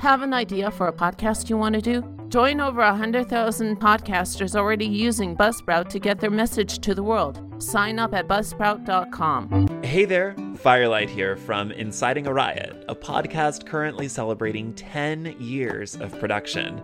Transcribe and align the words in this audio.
Have 0.00 0.22
an 0.22 0.34
idea 0.34 0.70
for 0.70 0.88
a 0.88 0.92
podcast 0.92 1.48
you 1.48 1.56
want 1.56 1.74
to 1.74 1.80
do? 1.80 2.02
Join 2.28 2.60
over 2.60 2.80
100,000 2.80 3.80
podcasters 3.80 4.56
already 4.56 4.86
using 4.86 5.36
Buzzsprout 5.36 5.88
to 5.90 5.98
get 5.98 6.20
their 6.20 6.30
message 6.30 6.80
to 6.80 6.94
the 6.94 7.02
world. 7.02 7.40
Sign 7.62 7.98
up 7.98 8.12
at 8.12 8.26
buzzsprout.com. 8.26 9.82
Hey 9.82 10.04
there, 10.04 10.34
Firelight 10.56 11.08
here 11.08 11.36
from 11.36 11.70
Inciting 11.70 12.26
a 12.26 12.32
Riot, 12.32 12.84
a 12.88 12.94
podcast 12.94 13.66
currently 13.66 14.08
celebrating 14.08 14.74
10 14.74 15.36
years 15.38 15.94
of 15.96 16.18
production. 16.18 16.82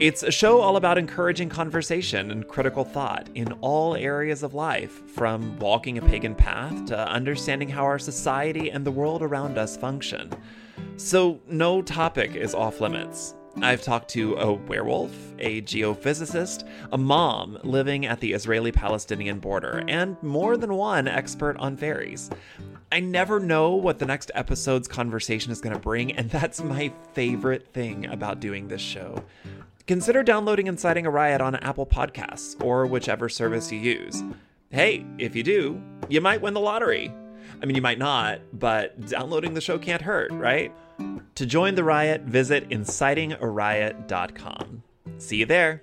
It's 0.00 0.22
a 0.22 0.30
show 0.30 0.60
all 0.60 0.76
about 0.76 0.98
encouraging 0.98 1.50
conversation 1.50 2.30
and 2.30 2.48
critical 2.48 2.84
thought 2.84 3.28
in 3.34 3.52
all 3.60 3.96
areas 3.96 4.42
of 4.42 4.54
life, 4.54 5.06
from 5.10 5.58
walking 5.58 5.98
a 5.98 6.02
pagan 6.02 6.34
path 6.34 6.86
to 6.86 7.08
understanding 7.08 7.68
how 7.68 7.84
our 7.84 7.98
society 7.98 8.70
and 8.70 8.84
the 8.84 8.90
world 8.90 9.22
around 9.22 9.58
us 9.58 9.76
function. 9.76 10.30
So, 10.96 11.40
no 11.46 11.82
topic 11.82 12.34
is 12.34 12.54
off 12.54 12.80
limits. 12.80 13.34
I've 13.62 13.80
talked 13.80 14.10
to 14.10 14.34
a 14.34 14.52
werewolf, 14.52 15.12
a 15.38 15.62
geophysicist, 15.62 16.68
a 16.92 16.98
mom 16.98 17.58
living 17.62 18.04
at 18.04 18.20
the 18.20 18.34
Israeli 18.34 18.70
Palestinian 18.70 19.38
border, 19.38 19.82
and 19.88 20.22
more 20.22 20.58
than 20.58 20.74
one 20.74 21.08
expert 21.08 21.56
on 21.56 21.76
fairies. 21.78 22.30
I 22.92 23.00
never 23.00 23.40
know 23.40 23.74
what 23.74 23.98
the 23.98 24.04
next 24.04 24.30
episode's 24.34 24.88
conversation 24.88 25.52
is 25.52 25.62
going 25.62 25.74
to 25.74 25.80
bring, 25.80 26.12
and 26.12 26.28
that's 26.30 26.62
my 26.62 26.92
favorite 27.14 27.72
thing 27.72 28.06
about 28.06 28.40
doing 28.40 28.68
this 28.68 28.82
show. 28.82 29.24
Consider 29.86 30.22
downloading 30.22 30.66
Inciting 30.66 31.06
a 31.06 31.10
Riot 31.10 31.40
on 31.40 31.54
Apple 31.56 31.86
Podcasts 31.86 32.62
or 32.62 32.86
whichever 32.86 33.28
service 33.28 33.72
you 33.72 33.78
use. 33.78 34.22
Hey, 34.70 35.06
if 35.16 35.34
you 35.34 35.42
do, 35.42 35.80
you 36.08 36.20
might 36.20 36.42
win 36.42 36.52
the 36.54 36.60
lottery. 36.60 37.12
I 37.62 37.66
mean, 37.66 37.76
you 37.76 37.82
might 37.82 37.98
not, 37.98 38.40
but 38.52 39.08
downloading 39.08 39.54
the 39.54 39.60
show 39.60 39.78
can't 39.78 40.02
hurt, 40.02 40.32
right? 40.32 40.72
To 41.36 41.46
join 41.46 41.74
the 41.74 41.84
riot, 41.84 42.22
visit 42.22 42.68
incitingariot.com. 42.70 44.82
See 45.18 45.36
you 45.36 45.46
there. 45.46 45.82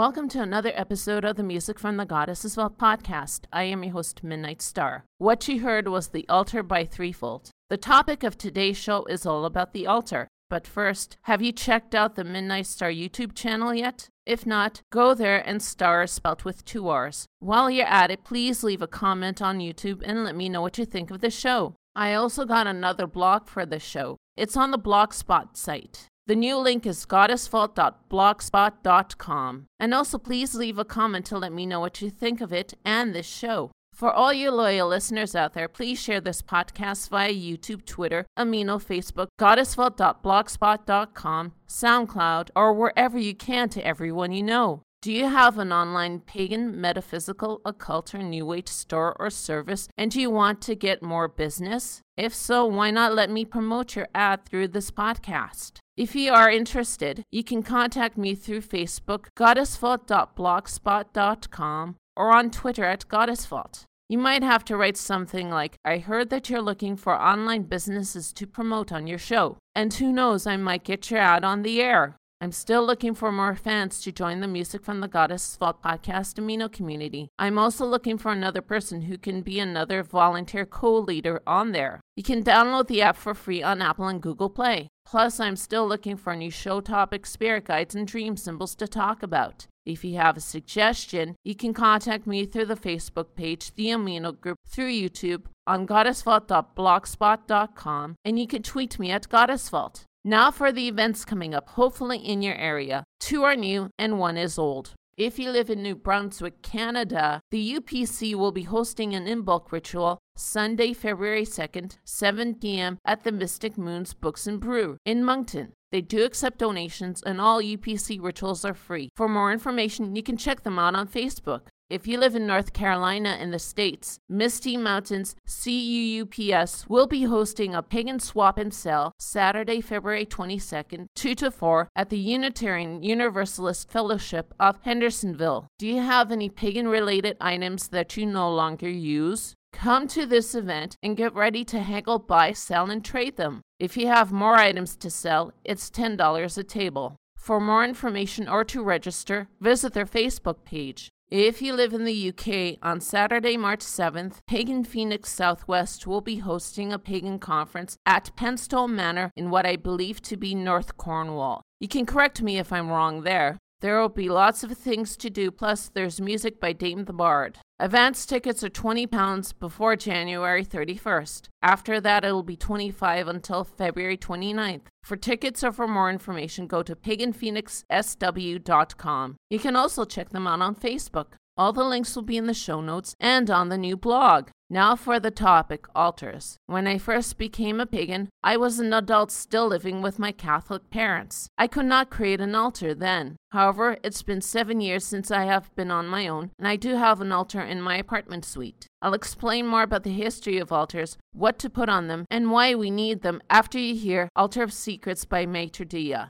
Welcome 0.00 0.30
to 0.30 0.40
another 0.40 0.72
episode 0.74 1.26
of 1.26 1.36
the 1.36 1.42
Music 1.42 1.78
from 1.78 1.98
the 1.98 2.06
Goddesses 2.06 2.54
Vault 2.54 2.78
podcast. 2.78 3.40
I 3.52 3.64
am 3.64 3.84
your 3.84 3.92
host, 3.92 4.24
Midnight 4.24 4.62
Star. 4.62 5.04
What 5.18 5.46
you 5.46 5.60
heard 5.60 5.88
was 5.88 6.08
The 6.08 6.26
Altar 6.26 6.62
by 6.62 6.86
Threefold. 6.86 7.50
The 7.68 7.76
topic 7.76 8.22
of 8.22 8.38
today's 8.38 8.78
show 8.78 9.04
is 9.04 9.26
all 9.26 9.44
about 9.44 9.74
the 9.74 9.86
altar. 9.86 10.26
But 10.48 10.66
first, 10.66 11.18
have 11.24 11.42
you 11.42 11.52
checked 11.52 11.94
out 11.94 12.14
the 12.14 12.24
Midnight 12.24 12.64
Star 12.64 12.90
YouTube 12.90 13.34
channel 13.34 13.74
yet? 13.74 14.08
If 14.24 14.46
not, 14.46 14.80
go 14.90 15.12
there 15.12 15.46
and 15.46 15.60
star 15.60 16.04
is 16.04 16.12
spelt 16.12 16.46
with 16.46 16.64
two 16.64 16.88
R's. 16.88 17.26
While 17.40 17.70
you're 17.70 17.84
at 17.84 18.10
it, 18.10 18.24
please 18.24 18.64
leave 18.64 18.80
a 18.80 18.86
comment 18.86 19.42
on 19.42 19.58
YouTube 19.58 20.00
and 20.02 20.24
let 20.24 20.34
me 20.34 20.48
know 20.48 20.62
what 20.62 20.78
you 20.78 20.86
think 20.86 21.10
of 21.10 21.20
the 21.20 21.28
show. 21.28 21.74
I 21.94 22.14
also 22.14 22.46
got 22.46 22.66
another 22.66 23.06
blog 23.06 23.48
for 23.48 23.66
the 23.66 23.78
show. 23.78 24.16
It's 24.34 24.56
on 24.56 24.70
the 24.70 24.78
Blogspot 24.78 25.58
site. 25.58 26.06
The 26.30 26.36
new 26.36 26.58
link 26.58 26.86
is 26.86 27.06
goddessvault.blogspot.com. 27.06 29.66
And 29.80 29.92
also, 29.92 30.16
please 30.16 30.54
leave 30.54 30.78
a 30.78 30.84
comment 30.84 31.26
to 31.26 31.36
let 31.36 31.52
me 31.52 31.66
know 31.66 31.80
what 31.80 32.00
you 32.00 32.08
think 32.08 32.40
of 32.40 32.52
it 32.52 32.74
and 32.84 33.12
this 33.12 33.26
show. 33.26 33.72
For 33.92 34.12
all 34.12 34.32
you 34.32 34.52
loyal 34.52 34.86
listeners 34.86 35.34
out 35.34 35.54
there, 35.54 35.66
please 35.66 36.00
share 36.00 36.20
this 36.20 36.40
podcast 36.40 37.08
via 37.08 37.32
YouTube, 37.32 37.84
Twitter, 37.84 38.26
Amino, 38.38 38.80
Facebook, 38.80 39.26
goddessvault.blogspot.com, 39.40 41.52
SoundCloud, 41.68 42.50
or 42.54 42.74
wherever 42.74 43.18
you 43.18 43.34
can 43.34 43.68
to 43.70 43.84
everyone 43.84 44.30
you 44.30 44.44
know. 44.44 44.82
Do 45.02 45.12
you 45.12 45.28
have 45.28 45.58
an 45.58 45.72
online 45.72 46.20
pagan, 46.20 46.80
metaphysical, 46.80 47.60
occult, 47.64 48.14
or 48.14 48.22
new 48.22 48.52
age 48.52 48.68
store 48.68 49.16
or 49.18 49.30
service 49.30 49.88
and 49.96 50.10
do 50.10 50.20
you 50.20 50.30
want 50.30 50.60
to 50.60 50.74
get 50.74 51.02
more 51.02 51.26
business? 51.26 52.02
If 52.18 52.34
so, 52.34 52.66
why 52.66 52.90
not 52.90 53.14
let 53.14 53.30
me 53.30 53.46
promote 53.46 53.96
your 53.96 54.08
ad 54.14 54.44
through 54.44 54.68
this 54.68 54.90
podcast? 54.90 55.78
If 56.00 56.16
you 56.16 56.32
are 56.32 56.50
interested, 56.50 57.22
you 57.30 57.44
can 57.44 57.62
contact 57.62 58.16
me 58.16 58.34
through 58.34 58.62
Facebook, 58.62 59.26
goddessvault.blogspot.com, 59.38 61.96
or 62.16 62.30
on 62.30 62.50
Twitter 62.50 62.86
at 62.86 63.06
goddessvault. 63.06 63.84
You 64.08 64.16
might 64.16 64.42
have 64.42 64.64
to 64.64 64.78
write 64.78 64.96
something 64.96 65.50
like, 65.50 65.74
I 65.84 65.98
heard 65.98 66.30
that 66.30 66.48
you're 66.48 66.62
looking 66.62 66.96
for 66.96 67.20
online 67.20 67.64
businesses 67.64 68.32
to 68.32 68.46
promote 68.46 68.90
on 68.90 69.06
your 69.06 69.18
show. 69.18 69.58
And 69.74 69.92
who 69.92 70.10
knows, 70.10 70.46
I 70.46 70.56
might 70.56 70.84
get 70.84 71.10
your 71.10 71.20
ad 71.20 71.44
on 71.44 71.64
the 71.64 71.82
air. 71.82 72.16
I'm 72.42 72.52
still 72.52 72.86
looking 72.86 73.14
for 73.14 73.30
more 73.30 73.54
fans 73.54 74.00
to 74.00 74.10
join 74.10 74.40
the 74.40 74.48
Music 74.48 74.82
from 74.82 75.00
the 75.00 75.08
Goddess 75.08 75.54
Vault 75.56 75.82
podcast 75.82 76.36
Amino 76.36 76.72
community. 76.72 77.28
I'm 77.38 77.58
also 77.58 77.84
looking 77.84 78.16
for 78.16 78.32
another 78.32 78.62
person 78.62 79.02
who 79.02 79.18
can 79.18 79.42
be 79.42 79.60
another 79.60 80.02
volunteer 80.02 80.64
co 80.64 80.96
leader 80.96 81.42
on 81.46 81.72
there. 81.72 82.00
You 82.16 82.22
can 82.22 82.42
download 82.42 82.86
the 82.86 83.02
app 83.02 83.16
for 83.16 83.34
free 83.34 83.62
on 83.62 83.82
Apple 83.82 84.08
and 84.08 84.22
Google 84.22 84.48
Play. 84.48 84.88
Plus, 85.04 85.38
I'm 85.38 85.56
still 85.56 85.86
looking 85.86 86.16
for 86.16 86.34
new 86.34 86.50
show 86.50 86.80
topics, 86.80 87.30
spirit 87.30 87.66
guides, 87.66 87.94
and 87.94 88.06
dream 88.06 88.38
symbols 88.38 88.74
to 88.76 88.88
talk 88.88 89.22
about. 89.22 89.66
If 89.84 90.02
you 90.02 90.16
have 90.16 90.38
a 90.38 90.40
suggestion, 90.40 91.36
you 91.44 91.54
can 91.54 91.74
contact 91.74 92.26
me 92.26 92.46
through 92.46 92.64
the 92.66 92.74
Facebook 92.74 93.34
page, 93.34 93.74
the 93.74 93.88
Amino 93.88 94.40
group, 94.40 94.56
through 94.66 94.92
YouTube, 94.92 95.42
on 95.66 95.86
goddessvault.blogspot.com, 95.86 98.16
and 98.24 98.38
you 98.38 98.46
can 98.46 98.62
tweet 98.62 98.98
me 98.98 99.10
at 99.10 99.28
goddessvault. 99.28 100.04
Now 100.24 100.50
for 100.50 100.70
the 100.70 100.86
events 100.86 101.24
coming 101.24 101.54
up, 101.54 101.70
hopefully 101.70 102.18
in 102.18 102.42
your 102.42 102.54
area. 102.54 103.04
Two 103.20 103.42
are 103.42 103.56
new 103.56 103.88
and 103.98 104.18
one 104.18 104.36
is 104.36 104.58
old. 104.58 104.92
If 105.16 105.38
you 105.38 105.50
live 105.50 105.70
in 105.70 105.82
New 105.82 105.94
Brunswick, 105.94 106.60
Canada, 106.60 107.40
the 107.50 107.76
UPC 107.76 108.34
will 108.34 108.52
be 108.52 108.64
hosting 108.64 109.14
an 109.14 109.26
Imbolc 109.26 109.72
ritual 109.72 110.18
Sunday, 110.36 110.92
February 110.92 111.46
2nd, 111.46 111.96
7 112.04 112.54
p.m. 112.56 112.98
at 113.04 113.24
the 113.24 113.32
Mystic 113.32 113.78
Moons 113.78 114.12
Books 114.12 114.46
and 114.46 114.60
Brew 114.60 114.98
in 115.06 115.24
Moncton. 115.24 115.72
They 115.90 116.02
do 116.02 116.24
accept 116.24 116.58
donations 116.58 117.22
and 117.22 117.40
all 117.40 117.62
UPC 117.62 118.22
rituals 118.22 118.62
are 118.64 118.74
free. 118.74 119.08
For 119.16 119.26
more 119.26 119.50
information, 119.52 120.16
you 120.16 120.22
can 120.22 120.36
check 120.36 120.64
them 120.64 120.78
out 120.78 120.94
on 120.94 121.08
Facebook. 121.08 121.68
If 121.90 122.06
you 122.06 122.18
live 122.18 122.36
in 122.36 122.46
North 122.46 122.72
Carolina 122.72 123.36
in 123.40 123.50
the 123.50 123.58
States, 123.58 124.20
Misty 124.28 124.76
Mountains 124.76 125.34
CUUPS 125.44 126.88
will 126.88 127.08
be 127.08 127.24
hosting 127.24 127.74
a 127.74 127.82
pagan 127.82 128.20
swap 128.20 128.58
and 128.58 128.72
sell 128.72 129.12
Saturday, 129.18 129.80
February 129.80 130.24
22nd, 130.24 131.06
2 131.16 131.34
to 131.34 131.50
4 131.50 131.88
at 131.96 132.08
the 132.08 132.16
Unitarian 132.16 133.02
Universalist 133.02 133.90
Fellowship 133.90 134.54
of 134.60 134.78
Hendersonville. 134.82 135.66
Do 135.80 135.88
you 135.88 136.00
have 136.00 136.30
any 136.30 136.48
pagan 136.48 136.86
related 136.86 137.36
items 137.40 137.88
that 137.88 138.16
you 138.16 138.24
no 138.24 138.54
longer 138.54 138.88
use? 138.88 139.54
Come 139.72 140.06
to 140.08 140.26
this 140.26 140.54
event 140.54 140.96
and 141.02 141.16
get 141.16 141.34
ready 141.34 141.64
to 141.64 141.80
haggle, 141.80 142.20
buy, 142.20 142.52
sell, 142.52 142.88
and 142.88 143.04
trade 143.04 143.36
them. 143.36 143.62
If 143.80 143.96
you 143.96 144.06
have 144.06 144.30
more 144.30 144.54
items 144.54 144.94
to 144.94 145.10
sell, 145.10 145.52
it's 145.64 145.90
$10 145.90 146.56
a 146.56 146.62
table. 146.62 147.16
For 147.36 147.58
more 147.58 147.82
information 147.82 148.48
or 148.48 148.62
to 148.66 148.80
register, 148.80 149.48
visit 149.60 149.92
their 149.92 150.06
Facebook 150.06 150.64
page. 150.64 151.10
If 151.30 151.62
you 151.62 151.74
live 151.74 151.94
in 151.94 152.04
the 152.04 152.28
UK, 152.30 152.78
on 152.82 153.00
Saturday, 153.00 153.56
March 153.56 153.82
7th, 153.82 154.38
Pagan 154.48 154.82
Phoenix 154.82 155.32
Southwest 155.32 156.04
will 156.04 156.20
be 156.20 156.38
hosting 156.38 156.92
a 156.92 156.98
pagan 156.98 157.38
conference 157.38 157.96
at 158.04 158.34
Penstone 158.34 158.96
Manor 158.96 159.30
in 159.36 159.48
what 159.48 159.64
I 159.64 159.76
believe 159.76 160.20
to 160.22 160.36
be 160.36 160.56
North 160.56 160.96
Cornwall. 160.96 161.62
You 161.78 161.86
can 161.86 162.04
correct 162.04 162.42
me 162.42 162.58
if 162.58 162.72
I'm 162.72 162.88
wrong 162.88 163.22
there. 163.22 163.58
There 163.80 163.98
will 163.98 164.10
be 164.10 164.28
lots 164.28 164.62
of 164.62 164.72
things 164.72 165.16
to 165.16 165.30
do, 165.30 165.50
plus, 165.50 165.88
there's 165.88 166.20
music 166.20 166.60
by 166.60 166.74
Damh 166.74 167.06
the 167.06 167.14
Bard. 167.14 167.56
Advance 167.78 168.26
tickets 168.26 168.62
are 168.62 168.68
£20 168.68 169.58
before 169.58 169.96
January 169.96 170.62
31st. 170.62 171.48
After 171.62 171.98
that, 171.98 172.22
it'll 172.22 172.42
be 172.42 172.56
25 172.56 173.26
until 173.26 173.64
February 173.64 174.18
29th. 174.18 174.82
For 175.02 175.16
tickets 175.16 175.64
or 175.64 175.72
for 175.72 175.88
more 175.88 176.10
information, 176.10 176.66
go 176.66 176.82
to 176.82 176.94
paganphoenixsw.com. 176.94 179.36
You 179.48 179.58
can 179.58 179.76
also 179.76 180.04
check 180.04 180.28
them 180.28 180.46
out 180.46 180.60
on 180.60 180.74
Facebook. 180.74 181.28
All 181.56 181.72
the 181.72 181.84
links 181.84 182.14
will 182.14 182.22
be 182.22 182.36
in 182.36 182.46
the 182.46 182.52
show 182.52 182.82
notes 182.82 183.14
and 183.18 183.50
on 183.50 183.70
the 183.70 183.78
new 183.78 183.96
blog. 183.96 184.50
Now 184.72 184.94
for 184.94 185.18
the 185.18 185.32
topic 185.32 185.86
altars. 185.96 186.56
When 186.66 186.86
I 186.86 186.96
first 186.96 187.38
became 187.38 187.80
a 187.80 187.86
pagan, 187.86 188.28
I 188.44 188.56
was 188.56 188.78
an 188.78 188.92
adult 188.92 189.32
still 189.32 189.66
living 189.66 190.00
with 190.00 190.20
my 190.20 190.30
Catholic 190.30 190.90
parents. 190.90 191.48
I 191.58 191.66
could 191.66 191.86
not 191.86 192.08
create 192.08 192.40
an 192.40 192.54
altar 192.54 192.94
then. 192.94 193.34
However, 193.50 193.96
it's 194.04 194.22
been 194.22 194.40
seven 194.40 194.80
years 194.80 195.04
since 195.04 195.32
I 195.32 195.42
have 195.46 195.74
been 195.74 195.90
on 195.90 196.06
my 196.06 196.28
own, 196.28 196.52
and 196.56 196.68
I 196.68 196.76
do 196.76 196.94
have 196.94 197.20
an 197.20 197.32
altar 197.32 197.60
in 197.60 197.82
my 197.82 197.96
apartment 197.96 198.44
suite. 198.44 198.86
I'll 199.02 199.12
explain 199.12 199.66
more 199.66 199.82
about 199.82 200.04
the 200.04 200.12
history 200.12 200.58
of 200.58 200.70
altars, 200.70 201.16
what 201.32 201.58
to 201.58 201.68
put 201.68 201.88
on 201.88 202.06
them, 202.06 202.24
and 202.30 202.52
why 202.52 202.76
we 202.76 202.92
need 202.92 203.22
them 203.22 203.40
after 203.50 203.76
you 203.76 203.96
hear 203.96 204.28
Altar 204.36 204.62
of 204.62 204.72
Secrets 204.72 205.24
by 205.24 205.46
MaterDea. 205.46 206.28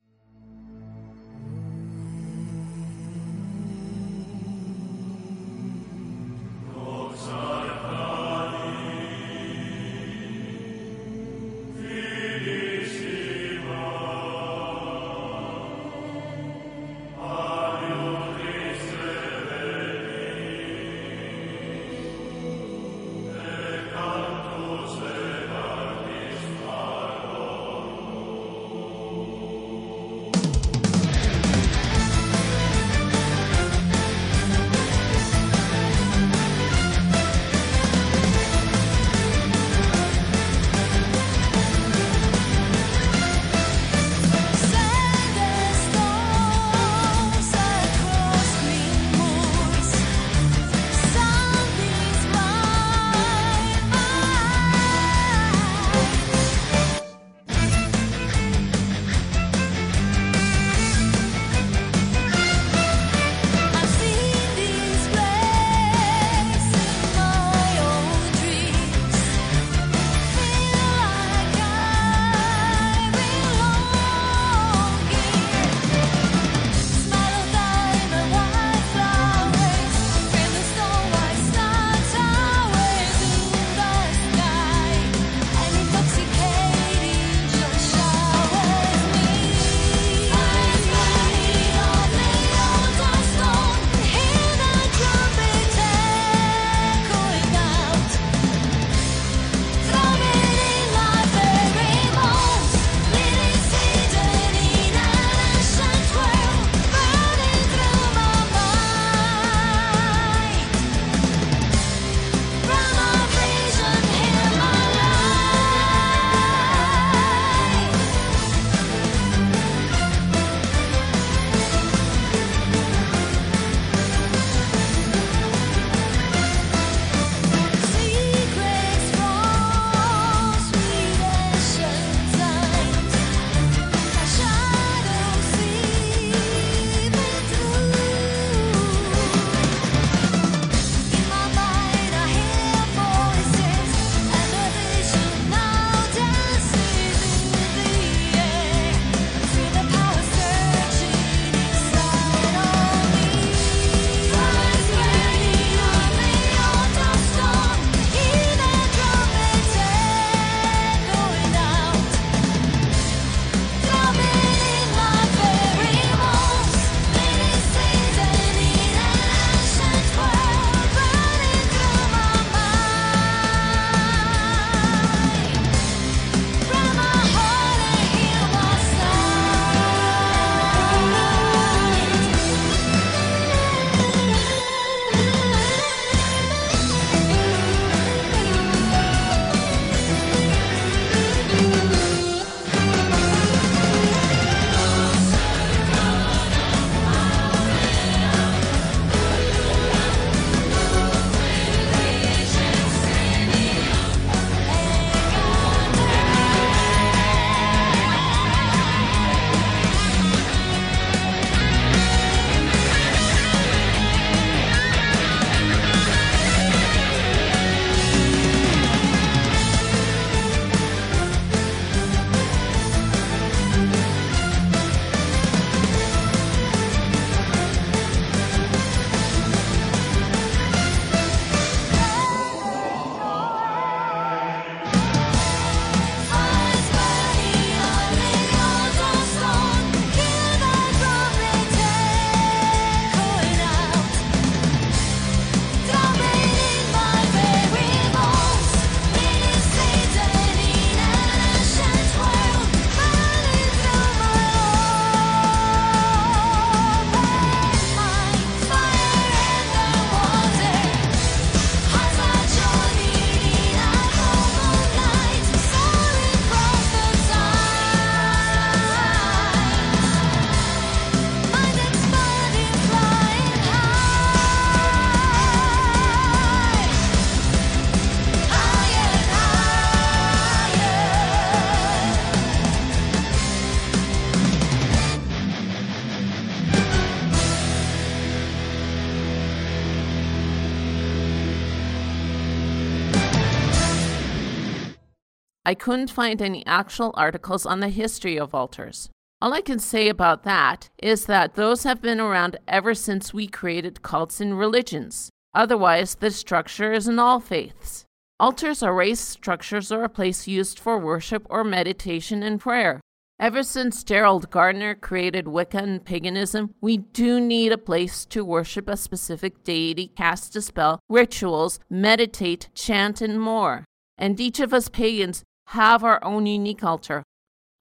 I 295.70 295.74
couldn't 295.74 296.10
find 296.10 296.42
any 296.42 296.66
actual 296.66 297.14
articles 297.14 297.64
on 297.64 297.78
the 297.78 297.90
history 297.90 298.36
of 298.36 298.56
altars. 298.56 299.08
All 299.40 299.52
I 299.52 299.60
can 299.60 299.78
say 299.78 300.08
about 300.08 300.42
that 300.42 300.90
is 300.98 301.26
that 301.26 301.54
those 301.54 301.84
have 301.84 302.02
been 302.02 302.18
around 302.18 302.58
ever 302.66 302.92
since 302.92 303.32
we 303.32 303.46
created 303.46 304.02
cults 304.02 304.40
and 304.40 304.58
religions. 304.58 305.30
Otherwise, 305.54 306.16
the 306.16 306.32
structure 306.32 306.92
is 306.92 307.06
in 307.06 307.20
all 307.20 307.38
faiths. 307.38 308.04
Altars 308.40 308.82
are 308.82 308.92
raised 308.92 309.22
structures 309.22 309.92
or 309.92 310.02
a 310.02 310.08
place 310.08 310.48
used 310.48 310.80
for 310.80 310.98
worship 310.98 311.46
or 311.48 311.62
meditation 311.62 312.42
and 312.42 312.58
prayer. 312.58 313.00
Ever 313.38 313.62
since 313.62 314.02
Gerald 314.02 314.50
Gardner 314.50 314.96
created 314.96 315.46
Wicca 315.46 315.78
and 315.78 316.04
paganism, 316.04 316.74
we 316.80 316.96
do 316.96 317.38
need 317.38 317.70
a 317.70 317.78
place 317.78 318.26
to 318.26 318.44
worship 318.44 318.88
a 318.88 318.96
specific 318.96 319.62
deity, 319.62 320.08
cast 320.16 320.56
a 320.56 320.62
spell, 320.62 320.98
rituals, 321.08 321.78
meditate, 321.88 322.70
chant, 322.74 323.20
and 323.20 323.40
more. 323.40 323.84
And 324.18 324.38
each 324.40 324.58
of 324.58 324.74
us 324.74 324.88
pagans 324.88 325.44
have 325.70 326.02
our 326.02 326.18
own 326.24 326.46
unique 326.46 326.82
altar. 326.82 327.22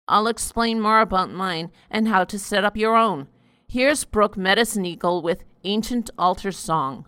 I'll 0.08 0.28
explain 0.28 0.80
more 0.80 1.02
about 1.02 1.32
mine 1.32 1.72
and 1.90 2.08
how 2.08 2.24
to 2.24 2.38
set 2.38 2.64
up 2.64 2.78
your 2.78 2.96
own. 2.96 3.28
Here's 3.68 4.04
Brooke 4.06 4.38
Medicine 4.38 4.86
Eagle 4.86 5.24
with 5.24 5.44
Ancient 5.64 6.12
Altar 6.16 6.52
Song. 6.52 7.06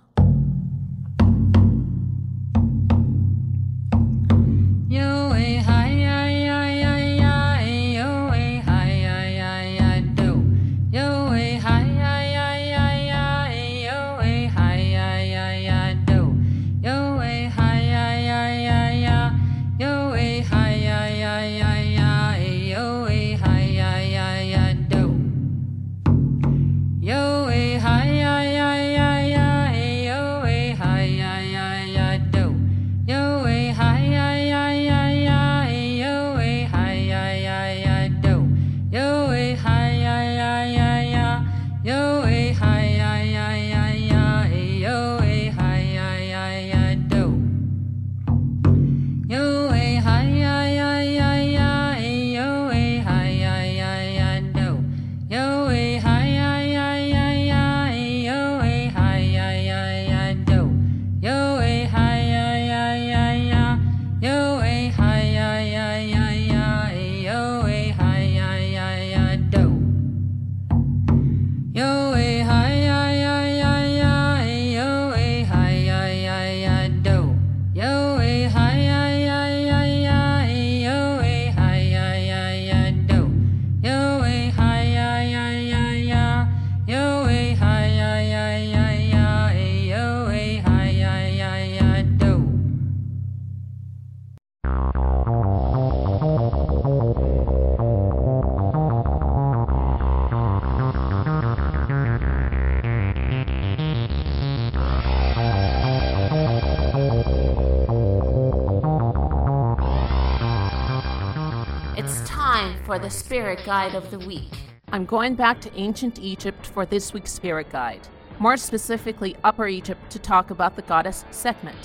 Spirit 113.12 113.60
Guide 113.66 113.94
of 113.94 114.10
the 114.10 114.20
Week. 114.20 114.54
I'm 114.94 115.06
going 115.06 115.36
back 115.36 115.60
to 115.62 115.76
ancient 115.76 116.18
Egypt 116.20 116.66
for 116.66 116.86
this 116.86 117.14
week's 117.14 117.32
Spirit 117.32 117.70
Guide, 117.70 118.08
more 118.40 118.56
specifically 118.56 119.36
Upper 119.44 119.68
Egypt, 119.68 120.10
to 120.12 120.20
talk 120.20 120.50
about 120.50 120.78
the 120.78 120.82
goddess 120.84 121.26
Sekhmet. 121.30 121.76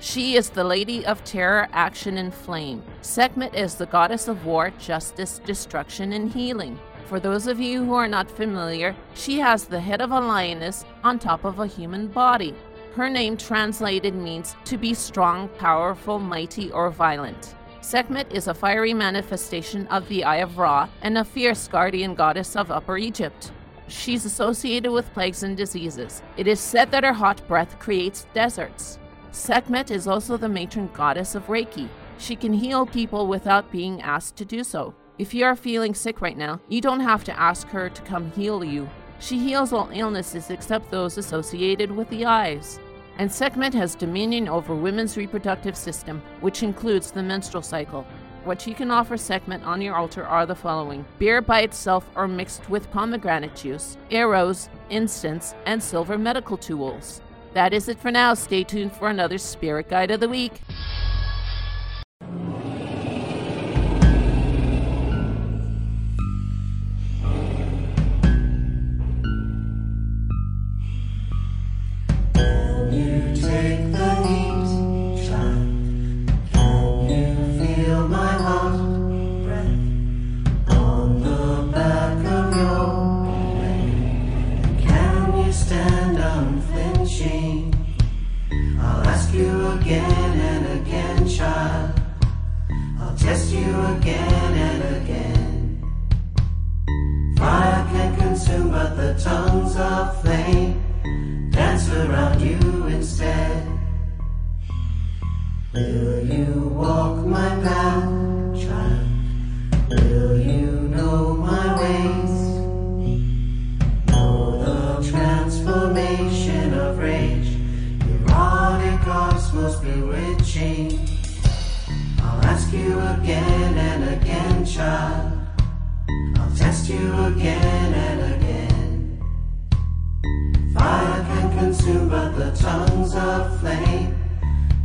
She 0.00 0.34
is 0.34 0.50
the 0.50 0.64
Lady 0.64 1.06
of 1.06 1.22
Terror, 1.22 1.68
Action, 1.72 2.18
and 2.18 2.34
Flame. 2.34 2.82
Sekhmet 3.00 3.54
is 3.54 3.76
the 3.76 3.86
goddess 3.86 4.26
of 4.26 4.44
war, 4.44 4.72
justice, 4.78 5.40
destruction, 5.44 6.12
and 6.12 6.32
healing. 6.32 6.78
For 7.06 7.20
those 7.20 7.46
of 7.46 7.60
you 7.60 7.84
who 7.84 7.94
are 7.94 8.08
not 8.08 8.28
familiar, 8.28 8.96
she 9.14 9.38
has 9.38 9.64
the 9.64 9.80
head 9.80 10.00
of 10.00 10.10
a 10.10 10.20
lioness 10.20 10.84
on 11.04 11.20
top 11.20 11.44
of 11.44 11.60
a 11.60 11.66
human 11.66 12.08
body. 12.08 12.54
Her 12.96 13.08
name 13.08 13.36
translated 13.36 14.14
means 14.14 14.56
to 14.64 14.76
be 14.76 14.94
strong, 14.94 15.48
powerful, 15.58 16.18
mighty, 16.18 16.72
or 16.72 16.90
violent. 16.90 17.54
Sekhmet 17.82 18.32
is 18.32 18.46
a 18.46 18.54
fiery 18.54 18.94
manifestation 18.94 19.88
of 19.88 20.08
the 20.08 20.22
Eye 20.22 20.36
of 20.36 20.56
Ra 20.56 20.88
and 21.02 21.18
a 21.18 21.24
fierce 21.24 21.66
guardian 21.66 22.14
goddess 22.14 22.54
of 22.54 22.70
Upper 22.70 22.96
Egypt. 22.96 23.50
She's 23.88 24.24
associated 24.24 24.92
with 24.92 25.12
plagues 25.12 25.42
and 25.42 25.56
diseases. 25.56 26.22
It 26.36 26.46
is 26.46 26.60
said 26.60 26.92
that 26.92 27.02
her 27.02 27.12
hot 27.12 27.46
breath 27.48 27.80
creates 27.80 28.28
deserts. 28.34 29.00
Sekhmet 29.32 29.90
is 29.90 30.06
also 30.06 30.36
the 30.36 30.48
matron 30.48 30.90
goddess 30.94 31.34
of 31.34 31.48
Reiki. 31.48 31.88
She 32.18 32.36
can 32.36 32.52
heal 32.52 32.86
people 32.86 33.26
without 33.26 33.72
being 33.72 34.00
asked 34.00 34.36
to 34.36 34.44
do 34.44 34.62
so. 34.62 34.94
If 35.18 35.34
you 35.34 35.44
are 35.44 35.56
feeling 35.56 35.92
sick 35.92 36.20
right 36.20 36.38
now, 36.38 36.60
you 36.68 36.80
don't 36.80 37.00
have 37.00 37.24
to 37.24 37.38
ask 37.38 37.66
her 37.68 37.90
to 37.90 38.02
come 38.02 38.30
heal 38.30 38.62
you. 38.62 38.88
She 39.18 39.40
heals 39.40 39.72
all 39.72 39.90
illnesses 39.92 40.50
except 40.50 40.92
those 40.92 41.18
associated 41.18 41.90
with 41.90 42.08
the 42.10 42.26
eyes 42.26 42.78
and 43.18 43.30
Sekhmet 43.30 43.74
has 43.74 43.94
dominion 43.94 44.48
over 44.48 44.74
women's 44.74 45.16
reproductive 45.16 45.76
system, 45.76 46.22
which 46.40 46.62
includes 46.62 47.10
the 47.10 47.22
menstrual 47.22 47.62
cycle. 47.62 48.06
What 48.44 48.66
you 48.66 48.74
can 48.74 48.90
offer 48.90 49.16
Sekhmet 49.16 49.62
on 49.62 49.80
your 49.80 49.94
altar 49.94 50.26
are 50.26 50.46
the 50.46 50.54
following 50.54 51.04
beer 51.18 51.40
by 51.40 51.60
itself 51.60 52.04
or 52.16 52.26
mixed 52.26 52.68
with 52.68 52.90
pomegranate 52.90 53.54
juice, 53.54 53.96
arrows, 54.10 54.68
incense, 54.90 55.54
and 55.64 55.80
silver 55.80 56.18
medical 56.18 56.56
tools. 56.56 57.20
That 57.54 57.72
is 57.72 57.88
it 57.88 58.00
for 58.00 58.10
now. 58.10 58.34
Stay 58.34 58.64
tuned 58.64 58.92
for 58.92 59.08
another 59.08 59.38
Spirit 59.38 59.88
Guide 59.88 60.10
of 60.10 60.20
the 60.20 60.28
Week. 60.28 60.60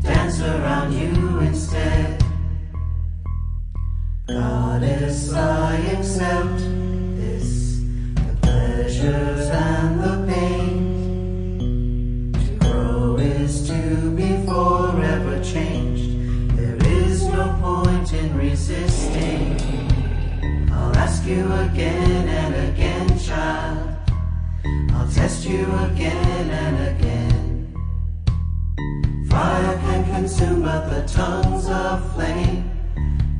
dance 0.07 0.39
around 0.41 0.93
you 0.93 1.39
instead. 1.39 2.23
Goddess, 4.27 5.33
I 5.33 5.75
accept 5.95 6.59
this, 7.19 7.81
the 8.15 8.37
pleasures 8.41 9.49
and 9.49 9.99
the 9.99 10.33
pain. 10.33 11.59
To 12.33 12.51
grow 12.65 13.17
is 13.17 13.67
to 13.67 14.11
be 14.11 14.29
forever 14.45 15.43
changed. 15.43 16.09
There 16.57 16.77
is 17.01 17.25
no 17.25 17.57
point 17.61 18.13
in 18.13 18.33
resisting. 18.37 19.59
I'll 20.71 20.95
ask 20.95 21.25
you 21.25 21.51
again 21.51 22.29
and 22.29 22.55
again, 22.69 23.19
child. 23.19 23.89
I'll 24.93 25.09
test 25.11 25.45
you 25.45 25.63
again 25.91 26.49
and 26.49 26.76
can 30.27 30.35
consume, 30.35 30.61
but 30.61 30.89
the 30.89 31.07
tongues 31.07 31.69
of 31.69 32.13
flame 32.13 32.69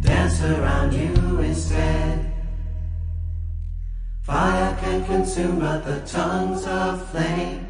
dance 0.01 0.41
around 0.41 0.93
you 0.93 1.39
instead. 1.41 2.33
Fire 4.21 4.77
can 4.79 5.05
consume, 5.05 5.59
but 5.59 5.85
the 5.85 5.99
tongues 6.01 6.65
of 6.65 7.09
flame 7.09 7.67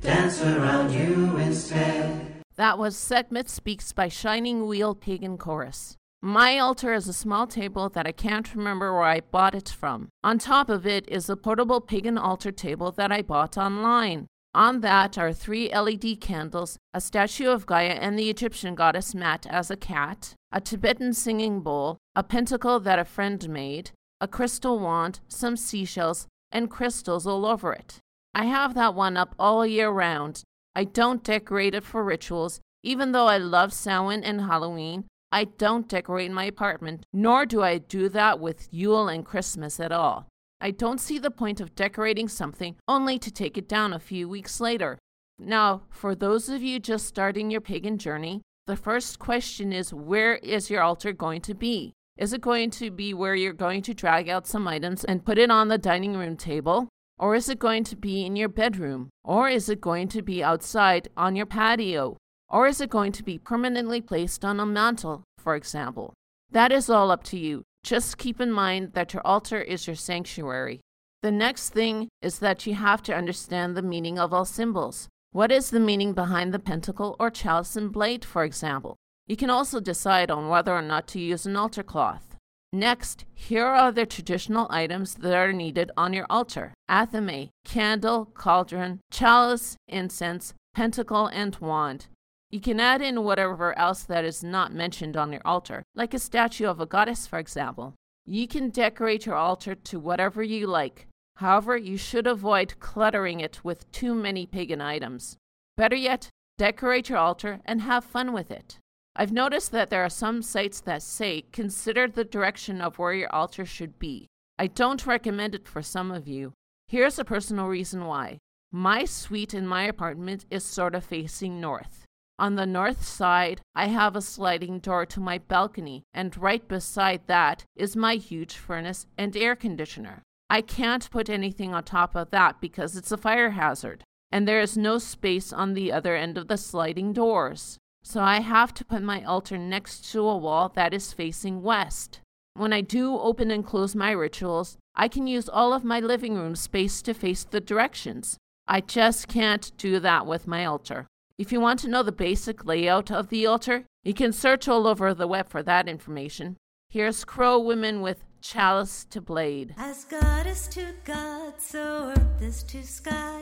dance 0.00 0.42
around 0.42 0.92
you 0.92 1.36
instead. 1.36 2.42
That 2.56 2.78
was 2.78 2.96
Sekhmet 2.96 3.48
Speaks 3.48 3.92
by 3.92 4.08
Shining 4.08 4.66
Wheel 4.66 4.94
Pagan 4.94 5.38
Chorus. 5.38 5.96
My 6.20 6.58
altar 6.58 6.92
is 6.92 7.08
a 7.08 7.12
small 7.12 7.46
table 7.46 7.88
that 7.90 8.06
I 8.06 8.12
can't 8.12 8.54
remember 8.54 8.92
where 8.92 9.04
I 9.04 9.20
bought 9.20 9.54
it 9.54 9.68
from. 9.68 10.08
On 10.22 10.38
top 10.38 10.68
of 10.68 10.86
it 10.86 11.08
is 11.08 11.30
a 11.30 11.36
portable 11.36 11.80
pagan 11.80 12.18
altar 12.18 12.52
table 12.52 12.90
that 12.92 13.12
I 13.12 13.22
bought 13.22 13.56
online. 13.56 14.26
On 14.54 14.80
that 14.80 15.16
are 15.16 15.32
three 15.32 15.72
LED 15.72 16.20
candles, 16.20 16.76
a 16.92 17.00
statue 17.00 17.48
of 17.48 17.66
Gaia 17.66 17.90
and 18.00 18.18
the 18.18 18.28
Egyptian 18.28 18.74
goddess 18.74 19.14
Mat 19.14 19.46
as 19.48 19.70
a 19.70 19.76
cat, 19.76 20.34
a 20.50 20.60
Tibetan 20.60 21.14
singing 21.14 21.60
bowl, 21.60 21.98
a 22.16 22.24
pentacle 22.24 22.80
that 22.80 22.98
a 22.98 23.04
friend 23.04 23.48
made, 23.48 23.92
a 24.20 24.26
crystal 24.26 24.80
wand, 24.80 25.20
some 25.28 25.56
seashells, 25.56 26.26
and 26.50 26.68
crystals 26.68 27.28
all 27.28 27.46
over 27.46 27.72
it. 27.72 28.00
I 28.34 28.46
have 28.46 28.74
that 28.74 28.94
one 28.94 29.16
up 29.16 29.36
all 29.38 29.64
year 29.64 29.88
round. 29.88 30.42
I 30.74 30.82
don't 30.82 31.22
decorate 31.22 31.74
it 31.74 31.84
for 31.84 32.02
rituals, 32.02 32.60
even 32.82 33.12
though 33.12 33.26
I 33.26 33.38
love 33.38 33.72
Samhain 33.72 34.24
and 34.24 34.40
Halloween. 34.40 35.04
I 35.30 35.44
don't 35.44 35.88
decorate 35.88 36.32
my 36.32 36.44
apartment, 36.44 37.04
nor 37.12 37.46
do 37.46 37.62
I 37.62 37.78
do 37.78 38.08
that 38.08 38.40
with 38.40 38.66
Yule 38.72 39.08
and 39.08 39.24
Christmas 39.24 39.78
at 39.78 39.92
all. 39.92 40.26
I 40.60 40.70
don't 40.70 41.00
see 41.00 41.18
the 41.18 41.30
point 41.30 41.60
of 41.60 41.74
decorating 41.74 42.28
something 42.28 42.76
only 42.86 43.18
to 43.18 43.30
take 43.30 43.56
it 43.56 43.68
down 43.68 43.92
a 43.92 43.98
few 43.98 44.28
weeks 44.28 44.60
later. 44.60 44.98
Now, 45.38 45.82
for 45.88 46.14
those 46.14 46.50
of 46.50 46.62
you 46.62 46.78
just 46.78 47.06
starting 47.06 47.50
your 47.50 47.62
pagan 47.62 47.96
journey, 47.96 48.42
the 48.66 48.76
first 48.76 49.18
question 49.18 49.72
is 49.72 49.94
where 49.94 50.36
is 50.36 50.68
your 50.68 50.82
altar 50.82 51.12
going 51.12 51.40
to 51.42 51.54
be? 51.54 51.94
Is 52.18 52.34
it 52.34 52.42
going 52.42 52.68
to 52.72 52.90
be 52.90 53.14
where 53.14 53.34
you're 53.34 53.54
going 53.54 53.80
to 53.82 53.94
drag 53.94 54.28
out 54.28 54.46
some 54.46 54.68
items 54.68 55.02
and 55.04 55.24
put 55.24 55.38
it 55.38 55.50
on 55.50 55.68
the 55.68 55.78
dining 55.78 56.14
room 56.14 56.36
table? 56.36 56.88
Or 57.18 57.34
is 57.34 57.48
it 57.48 57.58
going 57.58 57.84
to 57.84 57.96
be 57.96 58.26
in 58.26 58.36
your 58.36 58.50
bedroom? 58.50 59.08
Or 59.24 59.48
is 59.48 59.70
it 59.70 59.80
going 59.80 60.08
to 60.08 60.20
be 60.20 60.44
outside 60.44 61.08
on 61.16 61.36
your 61.36 61.46
patio? 61.46 62.18
Or 62.50 62.66
is 62.66 62.80
it 62.82 62.90
going 62.90 63.12
to 63.12 63.22
be 63.22 63.38
permanently 63.38 64.02
placed 64.02 64.44
on 64.44 64.60
a 64.60 64.66
mantle, 64.66 65.24
for 65.38 65.54
example? 65.54 66.12
That 66.50 66.72
is 66.72 66.90
all 66.90 67.10
up 67.10 67.24
to 67.24 67.38
you. 67.38 67.62
Just 67.82 68.18
keep 68.18 68.40
in 68.40 68.52
mind 68.52 68.92
that 68.92 69.14
your 69.14 69.26
altar 69.26 69.60
is 69.60 69.86
your 69.86 69.96
sanctuary. 69.96 70.80
The 71.22 71.30
next 71.30 71.70
thing 71.70 72.08
is 72.22 72.38
that 72.38 72.66
you 72.66 72.74
have 72.74 73.02
to 73.04 73.14
understand 73.14 73.76
the 73.76 73.82
meaning 73.82 74.18
of 74.18 74.32
all 74.32 74.44
symbols. 74.44 75.08
What 75.32 75.52
is 75.52 75.70
the 75.70 75.80
meaning 75.80 76.12
behind 76.12 76.52
the 76.52 76.58
pentacle 76.58 77.14
or 77.20 77.30
chalice 77.30 77.76
and 77.76 77.92
blade, 77.92 78.24
for 78.24 78.44
example? 78.44 78.96
You 79.26 79.36
can 79.36 79.50
also 79.50 79.80
decide 79.80 80.30
on 80.30 80.48
whether 80.48 80.74
or 80.74 80.82
not 80.82 81.06
to 81.08 81.20
use 81.20 81.46
an 81.46 81.56
altar 81.56 81.82
cloth. 81.82 82.36
Next, 82.72 83.24
here 83.34 83.66
are 83.66 83.92
the 83.92 84.06
traditional 84.06 84.66
items 84.70 85.14
that 85.16 85.34
are 85.34 85.52
needed 85.52 85.90
on 85.96 86.12
your 86.12 86.26
altar 86.30 86.72
athame, 86.88 87.48
candle, 87.64 88.26
cauldron, 88.26 89.00
chalice, 89.10 89.76
incense, 89.88 90.54
pentacle, 90.74 91.26
and 91.26 91.56
wand. 91.56 92.06
You 92.50 92.60
can 92.60 92.80
add 92.80 93.00
in 93.00 93.22
whatever 93.22 93.78
else 93.78 94.02
that 94.02 94.24
is 94.24 94.42
not 94.42 94.72
mentioned 94.72 95.16
on 95.16 95.32
your 95.32 95.42
altar, 95.44 95.84
like 95.94 96.14
a 96.14 96.18
statue 96.18 96.66
of 96.66 96.80
a 96.80 96.86
goddess, 96.86 97.24
for 97.26 97.38
example. 97.38 97.94
You 98.26 98.48
can 98.48 98.70
decorate 98.70 99.24
your 99.24 99.36
altar 99.36 99.76
to 99.76 100.00
whatever 100.00 100.42
you 100.42 100.66
like. 100.66 101.06
However, 101.36 101.76
you 101.76 101.96
should 101.96 102.26
avoid 102.26 102.80
cluttering 102.80 103.38
it 103.38 103.64
with 103.64 103.90
too 103.92 104.14
many 104.14 104.46
pagan 104.46 104.80
items. 104.80 105.36
Better 105.76 105.94
yet, 105.94 106.28
decorate 106.58 107.08
your 107.08 107.18
altar 107.18 107.60
and 107.64 107.82
have 107.82 108.04
fun 108.04 108.32
with 108.32 108.50
it. 108.50 108.78
I've 109.14 109.32
noticed 109.32 109.70
that 109.72 109.90
there 109.90 110.04
are 110.04 110.10
some 110.10 110.42
sites 110.42 110.80
that 110.80 111.02
say 111.02 111.44
consider 111.52 112.08
the 112.08 112.24
direction 112.24 112.80
of 112.80 112.98
where 112.98 113.14
your 113.14 113.32
altar 113.34 113.64
should 113.64 113.98
be. 113.98 114.26
I 114.58 114.66
don't 114.66 115.06
recommend 115.06 115.54
it 115.54 115.68
for 115.68 115.82
some 115.82 116.10
of 116.10 116.26
you. 116.26 116.52
Here's 116.88 117.18
a 117.18 117.24
personal 117.24 117.68
reason 117.68 118.06
why. 118.06 118.38
My 118.72 119.04
suite 119.04 119.54
in 119.54 119.66
my 119.66 119.84
apartment 119.84 120.46
is 120.50 120.64
sort 120.64 120.94
of 120.94 121.04
facing 121.04 121.60
north. 121.60 121.99
On 122.40 122.54
the 122.54 122.64
north 122.64 123.04
side, 123.04 123.60
I 123.74 123.88
have 123.88 124.16
a 124.16 124.22
sliding 124.22 124.78
door 124.78 125.04
to 125.04 125.20
my 125.20 125.36
balcony, 125.36 126.04
and 126.14 126.34
right 126.38 126.66
beside 126.66 127.26
that 127.26 127.66
is 127.76 127.94
my 127.94 128.14
huge 128.14 128.54
furnace 128.54 129.06
and 129.18 129.36
air 129.36 129.54
conditioner. 129.54 130.22
I 130.48 130.62
can't 130.62 131.10
put 131.10 131.28
anything 131.28 131.74
on 131.74 131.84
top 131.84 132.16
of 132.16 132.30
that 132.30 132.58
because 132.58 132.96
it's 132.96 133.12
a 133.12 133.18
fire 133.18 133.50
hazard, 133.50 134.04
and 134.32 134.48
there 134.48 134.62
is 134.62 134.74
no 134.74 134.96
space 134.96 135.52
on 135.52 135.74
the 135.74 135.92
other 135.92 136.16
end 136.16 136.38
of 136.38 136.48
the 136.48 136.56
sliding 136.56 137.12
doors. 137.12 137.76
So 138.02 138.22
I 138.22 138.40
have 138.40 138.72
to 138.72 138.86
put 138.86 139.02
my 139.02 139.22
altar 139.22 139.58
next 139.58 140.10
to 140.12 140.26
a 140.26 140.34
wall 140.38 140.72
that 140.74 140.94
is 140.94 141.12
facing 141.12 141.60
west. 141.60 142.20
When 142.54 142.72
I 142.72 142.80
do 142.80 143.18
open 143.18 143.50
and 143.50 143.66
close 143.66 143.94
my 143.94 144.12
rituals, 144.12 144.78
I 144.94 145.08
can 145.08 145.26
use 145.26 145.50
all 145.50 145.74
of 145.74 145.84
my 145.84 146.00
living 146.00 146.36
room 146.36 146.56
space 146.56 147.02
to 147.02 147.12
face 147.12 147.44
the 147.44 147.60
directions. 147.60 148.38
I 148.66 148.80
just 148.80 149.28
can't 149.28 149.70
do 149.76 150.00
that 150.00 150.24
with 150.24 150.46
my 150.46 150.64
altar. 150.64 151.06
If 151.40 151.52
you 151.52 151.58
want 151.58 151.80
to 151.80 151.88
know 151.88 152.02
the 152.02 152.12
basic 152.12 152.66
layout 152.66 153.10
of 153.10 153.30
the 153.30 153.46
altar, 153.46 153.86
you 154.04 154.12
can 154.12 154.30
search 154.30 154.68
all 154.68 154.86
over 154.86 155.14
the 155.14 155.26
web 155.26 155.48
for 155.48 155.62
that 155.62 155.88
information. 155.88 156.58
Here's 156.90 157.24
Crow 157.24 157.58
Women 157.58 158.02
with 158.02 158.24
Chalice 158.42 159.06
to 159.06 159.22
Blade. 159.22 159.74
As 159.78 160.04
God 160.04 160.46
is 160.46 160.68
to 160.68 160.92
God, 161.02 161.54
so 161.56 162.12
earth 162.14 162.42
is 162.42 162.62
to 162.64 162.82
sky. 162.82 163.40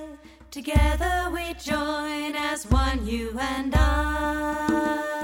Together 0.53 1.29
we 1.33 1.55
join 1.55 2.37
as 2.37 2.71
one, 2.71 3.05
you 3.05 3.37
and 3.37 3.75
I. 3.75 5.18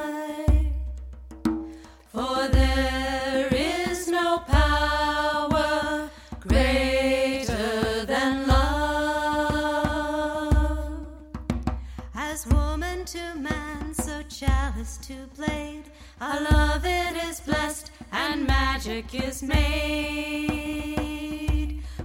to 15.06 15.26
blade. 15.36 15.84
Our 16.18 16.40
love 16.50 16.86
it 16.86 17.16
is 17.28 17.40
blessed, 17.40 17.90
and 18.10 18.46
magic 18.46 19.14
is 19.14 19.42
made. 19.42 20.62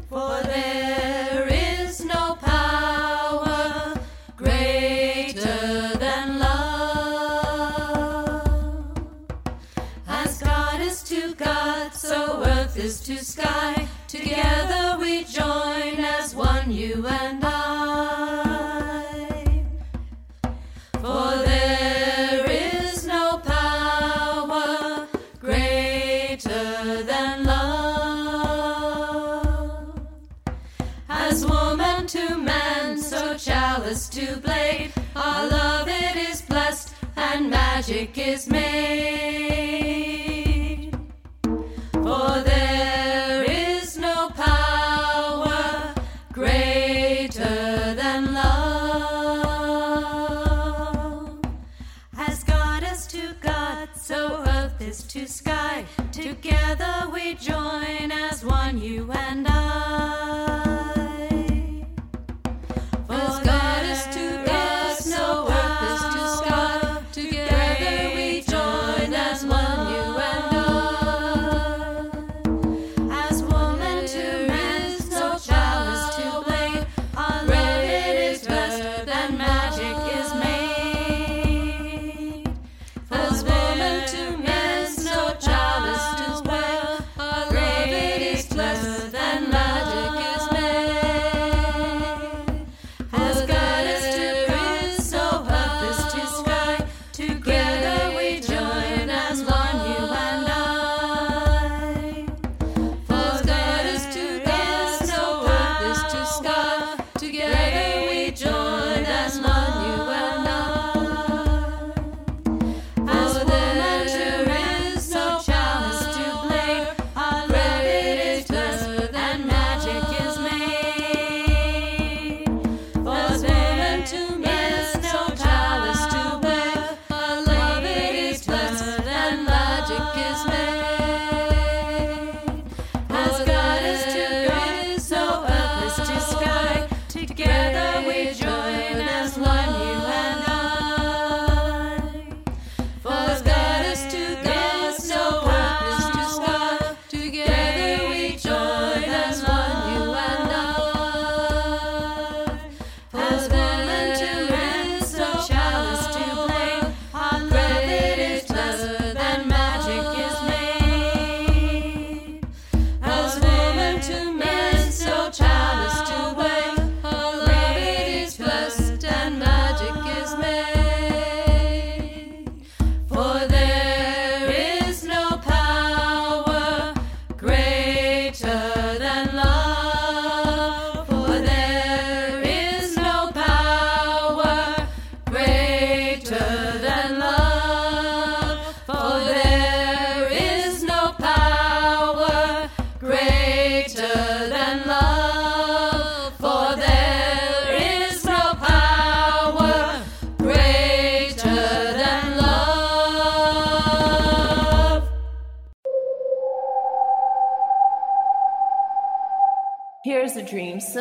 For 0.09 0.41
there 0.43 1.47
is 1.49 2.03
no 2.03 2.35
power 2.41 3.97
greater 4.35 5.95
than 5.97 6.39
love. 6.39 7.37
As 10.05 10.41
God 10.41 10.81
is 10.81 11.01
to 11.03 11.33
God, 11.35 11.93
so 11.93 12.43
earth 12.43 12.75
is 12.77 12.99
to 13.01 13.23
sky. 13.23 13.87
Together 14.09 14.97
we 14.99 15.23
join 15.23 16.03
as 16.03 16.35
one, 16.35 16.69
you 16.69 17.07
and 17.07 17.45
I. 17.45 17.48
magic 37.89 38.17
is 38.19 38.47
made. 38.47 39.08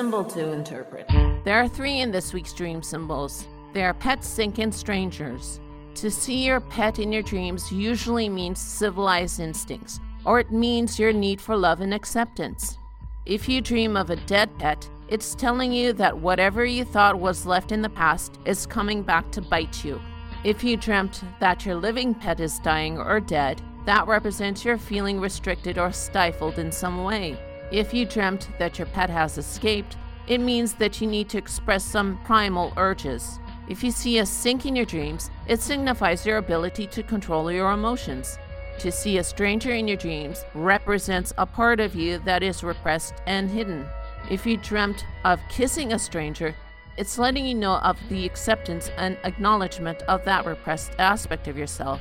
Symbol 0.09 0.25
to 0.25 0.53
interpret. 0.53 1.07
There 1.45 1.61
are 1.61 1.69
three 1.69 2.01
in 2.01 2.11
this 2.11 2.33
week's 2.33 2.55
dream 2.55 2.83
symbols. 2.83 3.47
They 3.75 3.85
are 3.85 3.93
pets, 3.93 4.27
sink, 4.27 4.57
and 4.57 4.75
strangers. 4.75 5.61
To 5.97 6.11
see 6.11 6.47
your 6.47 6.61
pet 6.61 6.99
in 6.99 7.13
your 7.13 7.21
dreams 7.21 7.71
usually 7.71 8.27
means 8.31 8.59
civilized 8.59 9.39
instincts, 9.39 10.01
or 10.25 10.41
it 10.41 10.51
means 10.51 10.99
your 10.99 11.13
need 11.13 11.43
for 11.43 11.59
love 11.59 11.83
and 11.83 11.93
acceptance. 11.93 12.79
If 13.27 13.51
you 13.51 13.61
dream 13.61 13.99
of 13.99 14.09
a 14.09 14.17
dead 14.17 14.49
pet, 14.59 14.89
it's 15.09 15.35
telling 15.35 15.73
you 15.73 15.93
that 15.95 16.17
whatever 16.17 16.65
you 16.65 16.85
thought 16.85 17.21
was 17.21 17.45
left 17.45 17.71
in 17.71 17.83
the 17.83 17.91
past 17.91 18.39
is 18.47 18.65
coming 18.65 19.03
back 19.03 19.31
to 19.33 19.43
bite 19.43 19.85
you. 19.85 20.01
If 20.43 20.65
you 20.65 20.79
dreamt 20.79 21.23
that 21.39 21.67
your 21.67 21.75
living 21.75 22.15
pet 22.15 22.41
is 22.41 22.59
dying 22.61 22.99
or 22.99 23.21
dead, 23.21 23.61
that 23.85 24.07
represents 24.07 24.65
your 24.65 24.79
feeling 24.79 25.21
restricted 25.21 25.77
or 25.77 25.93
stifled 25.93 26.59
in 26.59 26.73
some 26.73 27.05
way. 27.05 27.39
If 27.71 27.93
you 27.93 28.07
dreamt 28.07 28.49
that 28.59 28.79
your 28.79 28.87
pet 28.87 29.11
has 29.11 29.37
escaped, 29.37 29.97
it 30.27 30.41
means 30.41 30.75
that 30.75 31.01
you 31.01 31.07
need 31.07 31.29
to 31.31 31.39
express 31.39 31.85
some 31.85 32.19
primal 32.25 32.73
urges. 32.77 33.39
If 33.69 33.85
you 33.85 33.91
see 33.91 34.19
a 34.19 34.27
sink 34.27 34.65
in 34.65 34.75
your 34.75 34.87
dreams, 34.87 35.31
it 35.47 35.61
signifies 35.61 36.25
your 36.25 36.39
ability 36.39 36.87
to 36.89 37.03
control 37.03 37.53
your 37.53 37.73
emotions. 37.73 38.39
To 38.79 38.91
see 38.91 39.19
a 39.19 39.25
stranger 39.25 39.73
in 39.73 39.87
your 39.87 39.97
dreams 39.97 40.45
represents 40.55 41.35
a 41.37 41.45
part 41.45 41.81
of 41.81 41.95
you 41.95 42.19
that 42.21 42.43
is 42.43 42.63
repressed 42.63 43.15
and 43.27 43.51
hidden. 43.51 43.87
If 44.31 44.47
you 44.47 44.57
dreamt 44.57 45.05
of 45.25 45.41
kissing 45.51 45.93
a 45.93 45.99
stranger, 45.99 46.55
it's 46.97 47.19
letting 47.19 47.45
you 47.45 47.55
know 47.55 47.77
of 47.77 47.99
the 48.09 48.25
acceptance 48.25 48.91
and 48.97 49.19
acknowledgement 49.25 50.03
of 50.03 50.25
that 50.25 50.47
repressed 50.47 50.93
aspect 50.99 51.49
of 51.49 51.59
yourself. 51.59 52.01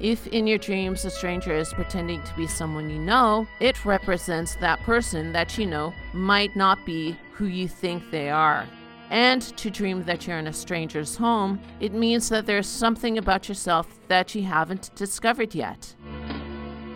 If 0.00 0.26
in 0.26 0.46
your 0.46 0.58
dreams 0.58 1.06
a 1.06 1.10
stranger 1.10 1.54
is 1.54 1.72
pretending 1.72 2.22
to 2.22 2.34
be 2.36 2.46
someone 2.46 2.90
you 2.90 2.98
know, 2.98 3.48
it 3.60 3.82
represents 3.84 4.56
that 4.56 4.80
person 4.80 5.32
that 5.32 5.56
you 5.56 5.64
know 5.64 5.94
might 6.12 6.54
not 6.54 6.84
be 6.84 7.16
who 7.32 7.46
you 7.46 7.66
think 7.66 8.10
they 8.10 8.28
are. 8.28 8.66
And 9.08 9.40
to 9.56 9.70
dream 9.70 10.02
that 10.04 10.26
you're 10.26 10.38
in 10.38 10.48
a 10.48 10.52
stranger's 10.52 11.16
home, 11.16 11.60
it 11.80 11.94
means 11.94 12.28
that 12.28 12.44
there's 12.44 12.66
something 12.66 13.16
about 13.16 13.48
yourself 13.48 13.86
that 14.08 14.34
you 14.34 14.42
haven't 14.42 14.90
discovered 14.96 15.54
yet. 15.54 15.94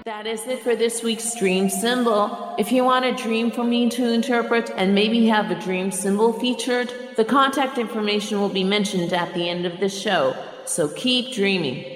That 0.04 0.26
is 0.26 0.46
it 0.46 0.58
for 0.62 0.74
this 0.74 1.02
week's 1.02 1.38
dream 1.38 1.70
symbol. 1.70 2.54
If 2.58 2.72
you 2.72 2.84
want 2.84 3.04
a 3.04 3.14
dream 3.14 3.50
for 3.50 3.64
me 3.64 3.88
to 3.90 4.12
interpret 4.12 4.70
and 4.76 4.94
maybe 4.94 5.26
have 5.26 5.50
a 5.50 5.60
dream 5.60 5.90
symbol 5.90 6.32
featured, 6.32 6.92
the 7.16 7.24
contact 7.24 7.78
information 7.78 8.40
will 8.40 8.48
be 8.48 8.64
mentioned 8.64 9.12
at 9.12 9.32
the 9.34 9.48
end 9.48 9.64
of 9.64 9.78
the 9.80 9.88
show. 9.88 10.34
So 10.66 10.88
keep 10.88 11.32
dreaming. 11.32 11.89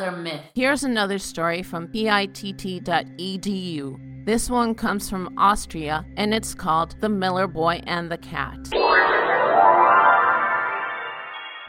Another 0.00 0.16
myth. 0.16 0.40
Here's 0.54 0.84
another 0.84 1.18
story 1.18 1.62
from 1.62 1.88
pitt.edu. 1.88 2.24
This 4.24 4.50
one 4.50 4.74
comes 4.74 5.08
from 5.08 5.34
Austria 5.38 6.04
and 6.16 6.34
it's 6.34 6.54
called 6.54 6.96
The 7.00 7.08
Miller 7.08 7.46
Boy 7.46 7.82
and 7.86 8.10
the 8.10 8.18
Cat. 8.18 8.58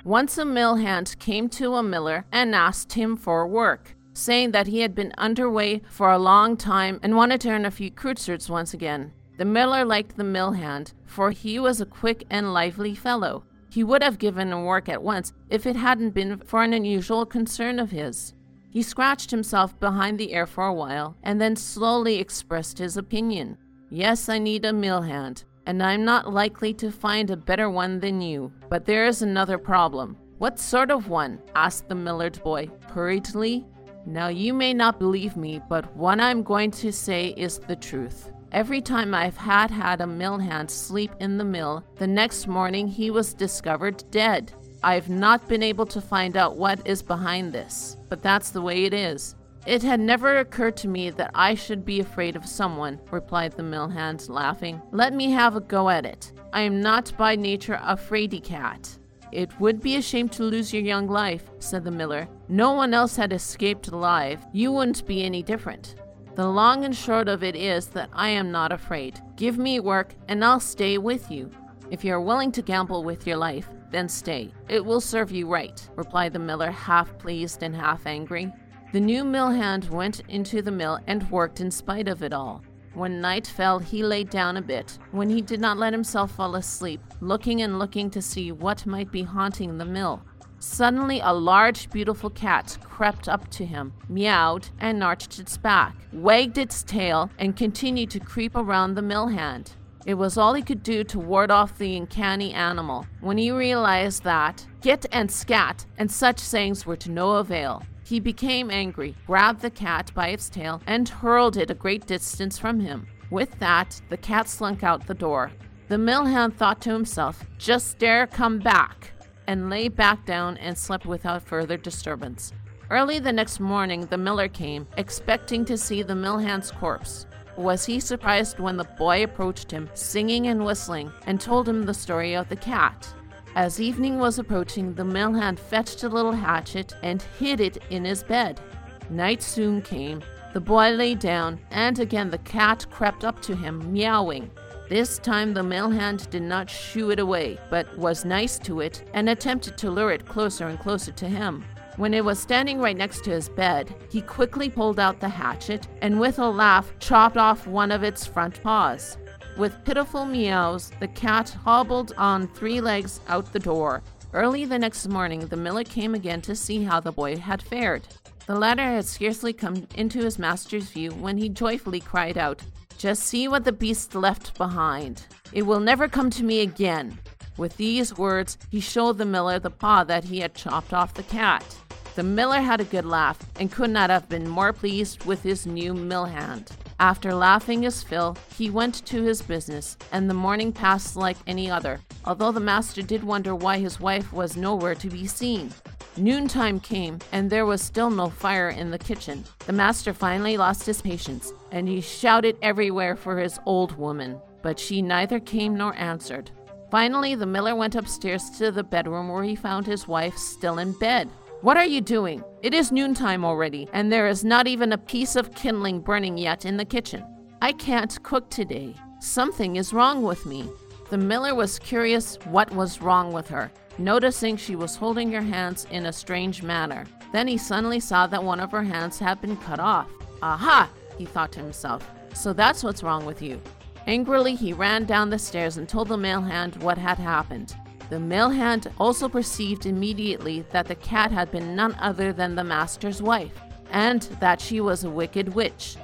Once 0.04 0.38
a 0.38 0.46
mill 0.46 0.76
hand 0.76 1.15
came 1.20 1.48
to 1.50 1.76
a 1.76 1.84
miller 1.84 2.26
and 2.32 2.56
asked 2.56 2.94
him 2.94 3.15
for 3.15 3.48
work, 3.48 3.96
saying 4.13 4.52
that 4.52 4.67
he 4.67 4.80
had 4.80 4.96
been 4.96 5.13
underway 5.17 5.82
for 5.89 6.12
a 6.12 6.17
long 6.17 6.58
time 6.58 7.00
and 7.04 7.15
wanted 7.15 7.39
to 7.41 7.50
earn 7.50 7.65
a 7.65 7.72
few 7.72 7.91
kreutzers 7.91 8.50
once 8.50 8.74
again. 8.74 9.13
The 9.38 9.46
miller 9.46 9.86
liked 9.86 10.17
the 10.17 10.24
mill 10.24 10.54
hand, 10.54 10.94
for 11.06 11.32
he 11.32 11.60
was 11.60 11.82
a 11.82 11.86
quick 11.86 12.26
and 12.30 12.52
lively 12.54 12.96
fellow. 12.96 13.44
He 13.71 13.86
would 13.86 14.03
have 14.03 14.19
given 14.19 14.51
him 14.51 14.65
work 14.65 14.89
at 14.89 15.01
once 15.01 15.31
if 15.49 15.65
it 15.65 15.77
hadn't 15.77 16.12
been 16.12 16.39
for 16.39 16.62
an 16.62 16.73
unusual 16.73 17.25
concern 17.25 17.79
of 17.79 17.91
his. 17.91 18.34
He 18.69 18.81
scratched 18.81 19.31
himself 19.31 19.79
behind 19.79 20.19
the 20.19 20.34
ear 20.34 20.45
for 20.45 20.65
a 20.65 20.73
while 20.73 21.15
and 21.23 21.39
then 21.39 21.55
slowly 21.55 22.17
expressed 22.19 22.77
his 22.77 22.97
opinion. 22.97 23.57
Yes, 23.89 24.27
I 24.27 24.39
need 24.39 24.65
a 24.65 24.73
mill 24.73 25.01
hand, 25.01 25.45
and 25.65 25.81
I'm 25.81 26.03
not 26.03 26.34
likely 26.34 26.73
to 26.75 26.91
find 26.91 27.29
a 27.29 27.38
better 27.38 27.69
one 27.69 27.99
than 28.01 28.19
you. 28.21 28.51
But 28.69 28.86
there 28.86 29.05
is 29.05 29.21
another 29.21 29.57
problem. 29.57 30.17
What 30.38 30.60
sort 30.60 30.91
of 30.91 31.07
one? 31.07 31.39
asked 31.55 31.88
the 31.88 31.95
Millard 31.95 32.43
boy 32.43 32.69
hurriedly. 32.89 33.65
Now, 34.05 34.27
you 34.27 34.53
may 34.53 34.73
not 34.73 34.99
believe 34.99 35.38
me, 35.38 35.62
but 35.69 35.95
what 35.95 36.19
I'm 36.19 36.43
going 36.43 36.71
to 36.71 36.91
say 36.91 37.27
is 37.38 37.60
the 37.60 37.75
truth. 37.75 38.31
Every 38.51 38.81
time 38.81 39.13
I've 39.13 39.37
had 39.37 39.71
had 39.71 40.01
a 40.01 40.07
mill 40.07 40.37
hand 40.37 40.69
sleep 40.69 41.11
in 41.21 41.37
the 41.37 41.45
mill, 41.45 41.85
the 41.95 42.07
next 42.07 42.47
morning 42.47 42.85
he 42.85 43.09
was 43.09 43.33
discovered 43.33 44.03
dead. 44.11 44.51
I've 44.83 45.07
not 45.07 45.47
been 45.47 45.63
able 45.63 45.85
to 45.85 46.01
find 46.01 46.35
out 46.35 46.57
what 46.57 46.85
is 46.85 47.01
behind 47.01 47.53
this, 47.53 47.95
but 48.09 48.21
that's 48.21 48.49
the 48.49 48.61
way 48.61 48.83
it 48.83 48.93
is. 48.93 49.35
It 49.65 49.81
had 49.83 50.01
never 50.01 50.39
occurred 50.39 50.75
to 50.77 50.89
me 50.89 51.11
that 51.11 51.31
I 51.33 51.55
should 51.55 51.85
be 51.85 52.01
afraid 52.01 52.35
of 52.35 52.45
someone, 52.45 52.99
replied 53.09 53.53
the 53.53 53.63
mill 53.63 53.87
hand, 53.87 54.27
laughing. 54.27 54.81
Let 54.91 55.13
me 55.13 55.31
have 55.31 55.55
a 55.55 55.61
go 55.61 55.87
at 55.87 56.05
it. 56.05 56.33
I 56.51 56.61
am 56.61 56.81
not 56.81 57.15
by 57.17 57.37
nature 57.37 57.79
a 57.81 57.95
fraidy 57.95 58.43
cat. 58.43 58.97
It 59.31 59.57
would 59.61 59.79
be 59.79 59.95
a 59.95 60.01
shame 60.01 60.27
to 60.29 60.43
lose 60.43 60.73
your 60.73 60.83
young 60.83 61.07
life, 61.07 61.49
said 61.59 61.85
the 61.85 61.91
miller. 61.91 62.27
No 62.49 62.73
one 62.73 62.93
else 62.93 63.15
had 63.15 63.31
escaped 63.31 63.87
alive. 63.87 64.45
You 64.51 64.73
wouldn't 64.73 65.07
be 65.07 65.23
any 65.23 65.41
different. 65.41 65.95
The 66.36 66.48
long 66.48 66.86
and 66.86 66.96
short 66.96 67.28
of 67.28 67.44
it 67.44 67.56
is 67.58 67.88
that 67.88 68.10
I 68.13 68.30
am 68.30 68.52
not 68.52 68.72
afraid. 68.72 69.20
Give 69.36 69.58
me 69.58 69.82
work, 69.82 70.15
and 70.30 70.44
I'll 70.46 70.62
stay 70.62 70.98
with 70.98 71.30
you. 71.30 71.52
If 71.89 72.06
you 72.06 72.13
are 72.13 72.22
willing 72.22 72.54
to 72.54 72.62
gamble 72.62 73.04
with 73.04 73.28
your 73.28 73.36
life, 73.36 73.67
then 73.91 74.08
stay. 74.08 74.54
It 74.70 74.84
will 74.84 75.02
serve 75.02 75.32
you 75.32 75.48
right, 75.48 75.89
replied 75.98 76.32
the 76.32 76.39
miller, 76.39 76.72
half 76.72 77.17
pleased 77.17 77.63
and 77.63 77.76
half 77.76 78.08
angry. 78.08 78.52
The 78.94 79.00
new 79.02 79.26
mill 79.26 79.50
hand 79.50 79.89
went 79.89 80.22
into 80.30 80.62
the 80.62 80.72
mill 80.72 81.00
and 81.08 81.30
worked 81.30 81.60
in 81.60 81.70
spite 81.70 82.08
of 82.08 82.24
it 82.24 82.32
all. 82.32 82.63
When 82.94 83.20
night 83.20 83.48
fell, 83.48 83.80
he 83.80 84.04
lay 84.04 84.24
down 84.24 84.56
a 84.56 84.62
bit, 84.62 85.00
when 85.12 85.30
he 85.30 85.41
did 85.41 85.60
not 85.60 85.78
let 85.78 85.94
himself 85.94 86.32
fall 86.32 86.56
asleep, 86.56 87.02
looking 87.20 87.62
and 87.62 87.80
looking 87.80 88.10
to 88.12 88.22
see 88.22 88.52
what 88.52 88.86
might 88.86 89.12
be 89.12 89.24
haunting 89.24 89.78
the 89.78 89.86
mill. 89.86 90.22
Suddenly, 90.62 91.21
a 91.24 91.34
large, 91.34 91.89
beautiful 91.89 92.30
cat 92.30 92.78
crept 92.84 93.28
up 93.28 93.50
to 93.50 93.65
him, 93.65 93.93
meowed, 94.08 94.69
and 94.80 95.04
arched 95.04 95.39
its 95.39 95.58
back, 95.58 95.95
wagged 96.13 96.60
its 96.60 96.84
tail, 96.84 97.32
and 97.39 97.58
continued 97.58 98.12
to 98.12 98.19
creep 98.19 98.56
around 98.56 98.93
the 98.93 99.02
mill 99.02 99.28
hand. 99.30 99.71
It 100.06 100.13
was 100.13 100.38
all 100.38 100.54
he 100.54 100.62
could 100.62 100.84
do 100.84 101.04
to 101.06 101.19
ward 101.19 101.50
off 101.50 101.80
the 101.80 101.97
uncanny 101.97 102.54
animal. 102.54 103.08
When 103.21 103.39
he 103.39 103.50
realized 103.50 104.24
that 104.24 104.67
git 104.82 105.08
and 105.12 105.32
scat 105.32 105.88
and 105.97 106.12
such 106.12 106.38
sayings 106.38 106.86
were 106.86 106.97
to 106.97 107.10
no 107.10 107.38
avail, 107.38 107.82
he 108.04 108.19
became 108.19 108.69
angry, 108.69 109.15
grabbed 109.26 109.62
the 109.62 109.71
cat 109.71 110.12
by 110.13 110.28
its 110.28 110.47
tail, 110.47 110.80
and 110.86 111.10
hurled 111.10 111.58
it 111.58 111.71
a 111.71 111.76
great 111.76 112.06
distance 112.06 112.60
from 112.60 112.80
him. 112.80 113.08
With 113.32 113.58
that, 113.58 114.00
the 114.10 114.17
cat 114.17 114.47
slunk 114.47 114.84
out 114.84 115.08
the 115.08 115.15
door. 115.15 115.52
The 115.88 115.97
mill 115.97 116.26
hand 116.26 116.56
thought 116.56 116.82
to 116.82 116.93
himself, 116.93 117.43
Just 117.58 117.97
dare 117.97 118.28
come 118.28 118.60
back, 118.60 119.11
and 119.51 119.69
lay 119.69 119.89
back 119.89 120.25
down 120.25 120.55
and 120.57 120.77
slept 120.77 121.05
without 121.05 121.43
further 121.43 121.75
disturbance. 121.75 122.53
Early 122.89 123.19
the 123.19 123.33
next 123.33 123.59
morning, 123.59 124.05
the 124.05 124.17
miller 124.17 124.47
came, 124.47 124.87
expecting 124.95 125.65
to 125.65 125.77
see 125.77 126.03
the 126.03 126.15
mill 126.15 126.37
hand's 126.37 126.71
corpse. 126.71 127.25
Was 127.57 127.85
he 127.85 127.99
surprised 127.99 128.59
when 128.59 128.77
the 128.77 128.85
boy 128.97 129.23
approached 129.23 129.69
him, 129.69 129.89
singing 129.93 130.47
and 130.47 130.63
whistling, 130.63 131.11
and 131.27 131.39
told 131.39 131.67
him 131.67 131.83
the 131.83 131.93
story 131.93 132.33
of 132.33 132.47
the 132.47 132.55
cat? 132.55 133.13
As 133.55 133.81
evening 133.81 134.19
was 134.19 134.39
approaching, 134.39 134.93
the 134.93 135.03
mill 135.03 135.33
hand 135.33 135.59
fetched 135.59 136.03
a 136.03 136.09
little 136.09 136.31
hatchet 136.31 136.95
and 137.03 137.21
hid 137.37 137.59
it 137.59 137.77
in 137.89 138.05
his 138.05 138.23
bed. 138.23 138.61
Night 139.09 139.43
soon 139.43 139.81
came. 139.81 140.21
The 140.53 140.61
boy 140.61 140.91
lay 140.91 141.15
down, 141.15 141.59
and 141.71 141.99
again 141.99 142.29
the 142.29 142.37
cat 142.39 142.85
crept 142.89 143.25
up 143.25 143.41
to 143.41 143.55
him, 143.55 143.91
meowing. 143.91 144.49
This 144.91 145.19
time 145.19 145.54
the 145.54 145.63
mill 145.63 145.89
hand 145.89 146.30
did 146.32 146.41
not 146.41 146.69
shoo 146.69 147.12
it 147.12 147.19
away, 147.19 147.58
but 147.69 147.97
was 147.97 148.25
nice 148.25 148.60
to 148.60 148.82
it 148.82 149.10
and 149.13 149.30
attempted 149.30 149.77
to 149.77 149.89
lure 149.89 150.12
it 150.12 150.25
closer 150.25 150.67
and 150.67 150.77
closer 150.77 151.13
to 151.13 151.30
him. 151.30 151.63
When 151.96 152.13
it 152.13 152.25
was 152.25 152.39
standing 152.39 152.77
right 152.77 152.98
next 152.98 153.23
to 153.23 153.29
his 153.29 153.48
bed, 153.48 153.96
he 154.10 154.21
quickly 154.21 154.67
pulled 154.67 155.00
out 155.00 155.21
the 155.21 155.29
hatchet 155.29 155.87
and 156.02 156.19
with 156.19 156.39
a 156.39 156.50
laugh 156.50 156.92
chopped 157.00 157.37
off 157.37 157.65
one 157.67 157.89
of 157.89 158.04
its 158.04 158.25
front 158.25 158.62
paws. 158.62 159.17
With 159.56 159.81
pitiful 159.85 160.25
meows, 160.25 160.92
the 161.00 161.08
cat 161.08 161.56
hobbled 161.63 162.12
on 162.17 162.50
three 162.50 162.81
legs 162.81 163.21
out 163.29 163.54
the 163.54 163.60
door. 163.60 164.04
Early 164.33 164.65
the 164.65 164.77
next 164.77 165.08
morning, 165.08 165.39
the 165.39 165.56
miller 165.56 165.85
came 165.85 166.15
again 166.15 166.42
to 166.42 166.54
see 166.54 166.83
how 166.83 167.00
the 167.00 167.13
boy 167.13 167.37
had 167.37 167.62
fared. 167.62 168.06
The 168.46 168.60
latter 168.60 168.83
had 168.83 169.06
scarcely 169.06 169.54
come 169.54 169.87
into 169.96 170.19
his 170.19 170.37
master's 170.37 170.89
view 170.89 171.12
when 171.12 171.37
he 171.37 171.48
joyfully 171.48 172.02
cried 172.02 172.37
out, 172.37 172.62
Just 173.02 173.23
see 173.23 173.47
what 173.47 173.63
the 173.63 173.71
beast 173.71 174.13
left 174.13 174.56
behind. 174.60 175.25
It 175.54 175.63
will 175.63 175.79
never 175.79 176.08
come 176.08 176.29
to 176.29 176.43
me 176.43 176.62
again. 176.62 177.17
With 177.58 177.75
these 177.77 178.15
words, 178.15 178.60
he 178.69 178.79
showed 178.79 179.17
the 179.17 179.25
miller 179.25 179.58
the 179.58 179.71
paw 179.71 180.04
that 180.04 180.25
he 180.25 180.37
had 180.41 180.54
chopped 180.54 180.93
off 180.93 181.15
the 181.15 181.23
cat. 181.23 181.65
The 182.13 182.21
miller 182.21 182.62
had 182.62 182.79
a 182.79 182.83
good 182.83 183.06
laugh 183.06 183.39
and 183.60 183.71
could 183.71 183.89
not 183.89 184.12
have 184.12 184.29
been 184.29 184.47
more 184.47 184.71
pleased 184.71 185.25
with 185.25 185.41
his 185.41 185.65
new 185.65 185.95
mill 185.95 186.25
hand. 186.25 186.73
After 186.99 187.33
laughing 187.33 187.81
his 187.81 188.04
fill, 188.04 188.37
he 188.56 188.69
went 188.69 189.04
to 189.08 189.23
his 189.23 189.41
business, 189.41 189.97
and 190.12 190.29
the 190.29 190.35
morning 190.35 190.71
passed 190.71 191.15
like 191.15 191.37
any 191.47 191.71
other, 191.71 192.02
although 192.25 192.52
the 192.52 192.60
master 192.60 193.02
did 193.02 193.23
wonder 193.23 193.56
why 193.56 193.79
his 193.79 193.99
wife 193.99 194.31
was 194.31 194.56
nowhere 194.56 194.93
to 194.93 195.10
be 195.10 195.25
seen. 195.25 195.73
Noontime 196.17 196.81
came, 196.81 197.19
and 197.31 197.49
there 197.49 197.65
was 197.65 197.81
still 197.81 198.09
no 198.09 198.29
fire 198.29 198.69
in 198.69 198.91
the 198.91 198.99
kitchen. 198.99 199.45
The 199.65 199.71
master 199.71 200.13
finally 200.13 200.57
lost 200.57 200.85
his 200.85 201.01
patience, 201.01 201.53
and 201.71 201.87
he 201.87 202.01
shouted 202.01 202.57
everywhere 202.62 203.15
for 203.15 203.37
his 203.37 203.59
old 203.65 203.97
woman, 203.97 204.37
but 204.62 204.77
she 204.77 205.01
neither 205.01 205.39
came 205.39 205.75
nor 205.75 205.95
answered. 205.95 206.51
Finally, 206.91 207.35
the 207.35 207.45
miller 207.45 207.75
went 207.75 207.95
upstairs 207.95 208.49
to 208.57 208.71
the 208.71 208.83
bedroom 208.83 209.29
where 209.29 209.45
he 209.45 209.55
found 209.55 209.87
his 209.87 210.05
wife 210.05 210.35
still 210.35 210.79
in 210.79 210.91
bed. 210.99 211.29
What 211.62 211.77
are 211.77 211.85
you 211.85 212.01
doing? 212.01 212.43
It 212.62 212.73
is 212.73 212.91
noontime 212.91 213.45
already, 213.45 213.87
and 213.93 214.12
there 214.12 214.27
is 214.27 214.43
not 214.43 214.67
even 214.67 214.91
a 214.91 214.97
piece 214.97 215.37
of 215.37 215.55
kindling 215.55 216.01
burning 216.01 216.37
yet 216.37 216.65
in 216.65 216.75
the 216.75 216.83
kitchen. 216.83 217.23
I 217.62 217.71
can't 217.71 218.21
cook 218.23 218.49
today. 218.49 218.95
Something 219.21 219.77
is 219.77 219.93
wrong 219.93 220.23
with 220.23 220.45
me. 220.45 220.67
The 221.09 221.17
miller 221.17 221.55
was 221.55 221.79
curious 221.79 222.37
what 222.45 222.71
was 222.71 223.01
wrong 223.01 223.31
with 223.31 223.47
her, 223.47 223.71
noticing 223.98 224.58
she 224.58 224.75
was 224.75 224.96
holding 224.96 225.31
her 225.31 225.42
hands 225.42 225.85
in 225.92 226.06
a 226.06 226.13
strange 226.13 226.63
manner. 226.63 227.06
Then 227.31 227.48
he 227.48 227.58
suddenly 227.58 228.00
saw 228.00 228.27
that 228.27 228.44
one 228.44 228.60
of 228.60 228.71
her 228.71 228.83
hands 228.83 229.19
had 229.19 229.42
been 229.42 229.58
cut 229.58 229.79
off. 229.79 230.10
Aha! 230.42 230.89
he 231.17 231.25
thought 231.25 231.52
to 231.54 231.60
himself. 231.60 232.10
So 232.33 232.54
that's 232.54 232.83
what's 232.83 233.04
wrong 233.04 233.25
with 233.25 233.42
you. 233.42 233.62
Angrily, 234.08 234.56
he 234.56 234.73
ran 234.73 235.06
down 235.06 235.29
the 235.29 235.37
stairs 235.37 235.77
and 235.77 235.87
told 235.87 236.08
the 236.08 236.17
mail 236.17 236.42
hand 236.42 236.81
what 236.81 236.98
had 236.98 237.19
happened. 237.19 237.75
The 238.10 238.19
mill 238.19 238.50
hand 238.50 238.92
also 239.00 239.29
perceived 239.29 239.85
immediately 239.85 240.65
that 240.71 240.87
the 240.87 240.96
cat 240.96 241.31
had 241.31 241.52
been 241.52 241.75
none 241.75 241.96
other 241.96 242.33
than 242.33 242.56
the 242.56 242.63
master's 242.63 243.21
wife, 243.21 243.54
and 243.92 244.23
that 244.39 244.60
she 244.60 244.81
was 244.81 245.04
a 245.04 245.10
wicked 245.10 245.54
witch. 245.54 245.96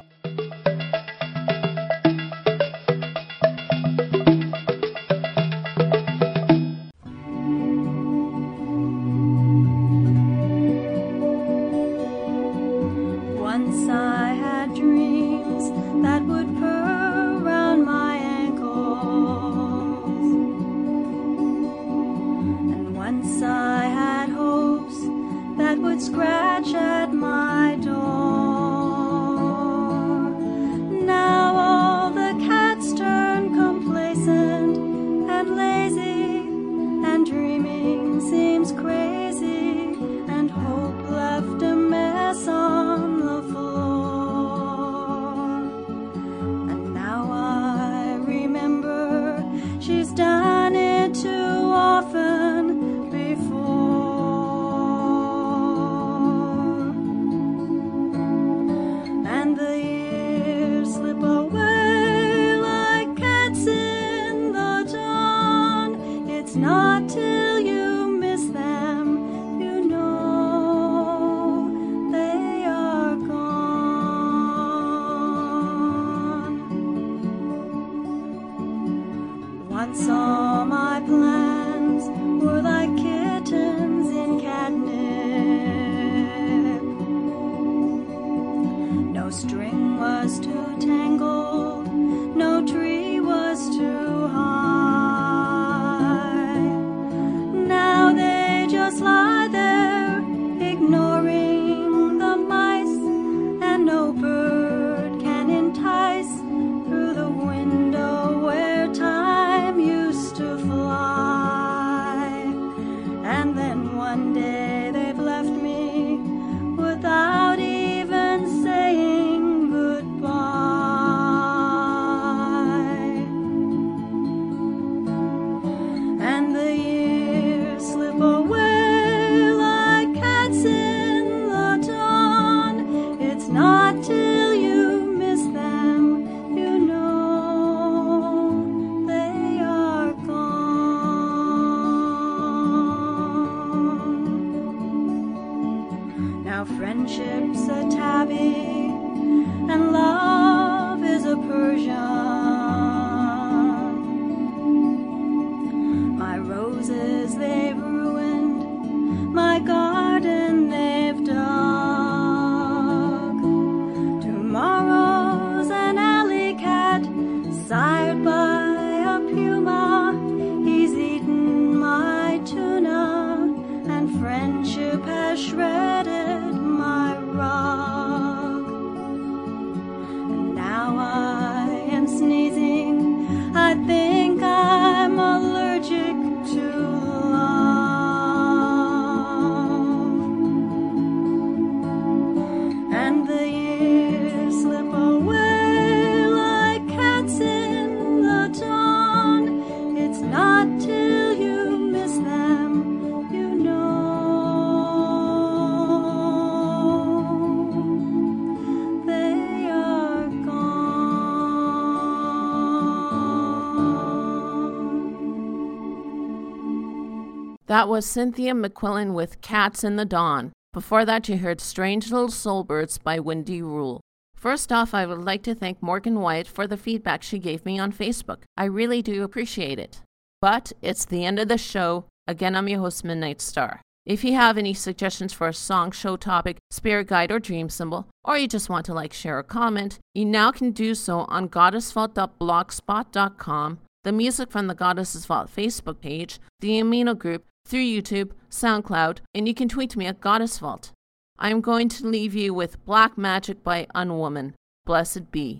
Was 217.98 218.06
Cynthia 218.06 218.54
McQuillin 218.54 219.16
with 219.16 219.42
Cats 219.42 219.84
in 219.84 219.96
the 219.96 220.06
Dawn. 220.06 220.54
Before 220.72 221.04
that, 221.04 221.28
you 221.28 221.40
heard 221.40 221.60
Strange 221.60 222.12
Little 222.12 222.28
Soulbirds 222.28 223.02
by 223.02 223.20
Wendy 223.20 223.64
Rule. 223.64 224.02
First 224.36 224.72
off, 224.72 224.94
I 224.94 225.08
would 225.08 225.24
like 225.24 225.42
to 225.46 225.56
thank 225.56 225.82
Morgan 225.82 226.20
White 226.20 226.48
for 226.48 226.68
the 226.68 226.78
feedback 226.78 227.24
she 227.24 227.40
gave 227.40 227.66
me 227.66 227.80
on 227.80 227.92
Facebook. 227.92 228.44
I 228.56 228.66
really 228.66 229.02
do 229.02 229.24
appreciate 229.24 229.80
it. 229.80 230.04
But 230.42 230.74
it's 230.80 231.06
the 231.06 231.26
end 231.26 231.40
of 231.40 231.48
the 231.48 231.58
show. 231.58 232.06
Again, 232.28 232.56
I'm 232.56 232.68
your 232.68 232.82
host, 232.82 233.04
Midnight 233.04 233.42
Star. 233.42 233.82
If 234.06 234.24
you 234.24 234.36
have 234.36 234.60
any 234.60 234.76
suggestions 234.76 235.34
for 235.34 235.48
a 235.48 235.54
song, 235.54 235.90
show 235.90 236.18
topic, 236.18 236.58
spirit 236.70 237.08
guide, 237.08 237.32
or 237.32 237.40
dream 237.40 237.68
symbol, 237.68 238.06
or 238.24 238.38
you 238.38 238.48
just 238.48 238.70
want 238.70 238.86
to 238.86 238.94
like, 238.94 239.12
share, 239.12 239.40
or 239.40 239.44
comment, 239.44 239.98
you 240.14 240.24
now 240.24 240.52
can 240.52 240.70
do 240.70 240.94
so 240.94 241.22
on 241.22 241.50
goddessvault.blogspot.com, 241.50 243.80
the 244.04 244.12
music 244.12 244.52
from 244.52 244.68
the 244.68 244.76
Goddesses 244.76 245.26
Vault 245.26 245.50
Facebook 245.52 246.00
page, 246.00 246.40
the 246.60 246.80
Amino 246.80 247.18
group, 247.18 247.44
through 247.68 247.82
YouTube, 247.82 248.32
SoundCloud, 248.50 249.20
and 249.36 249.48
you 249.48 249.54
can 249.54 249.68
tweet 249.68 249.98
me 249.98 250.06
at 250.06 250.22
Goddess 250.22 250.58
Vault. 250.58 250.92
I 251.38 251.52
am 251.52 251.62
going 251.62 251.90
to 251.90 252.08
leave 252.08 252.34
you 252.34 252.54
with 252.54 252.84
Black 252.86 253.18
Magic 253.18 253.64
by 253.64 253.88
Unwoman. 253.94 254.54
Blessed 254.86 255.32
be. 255.32 255.60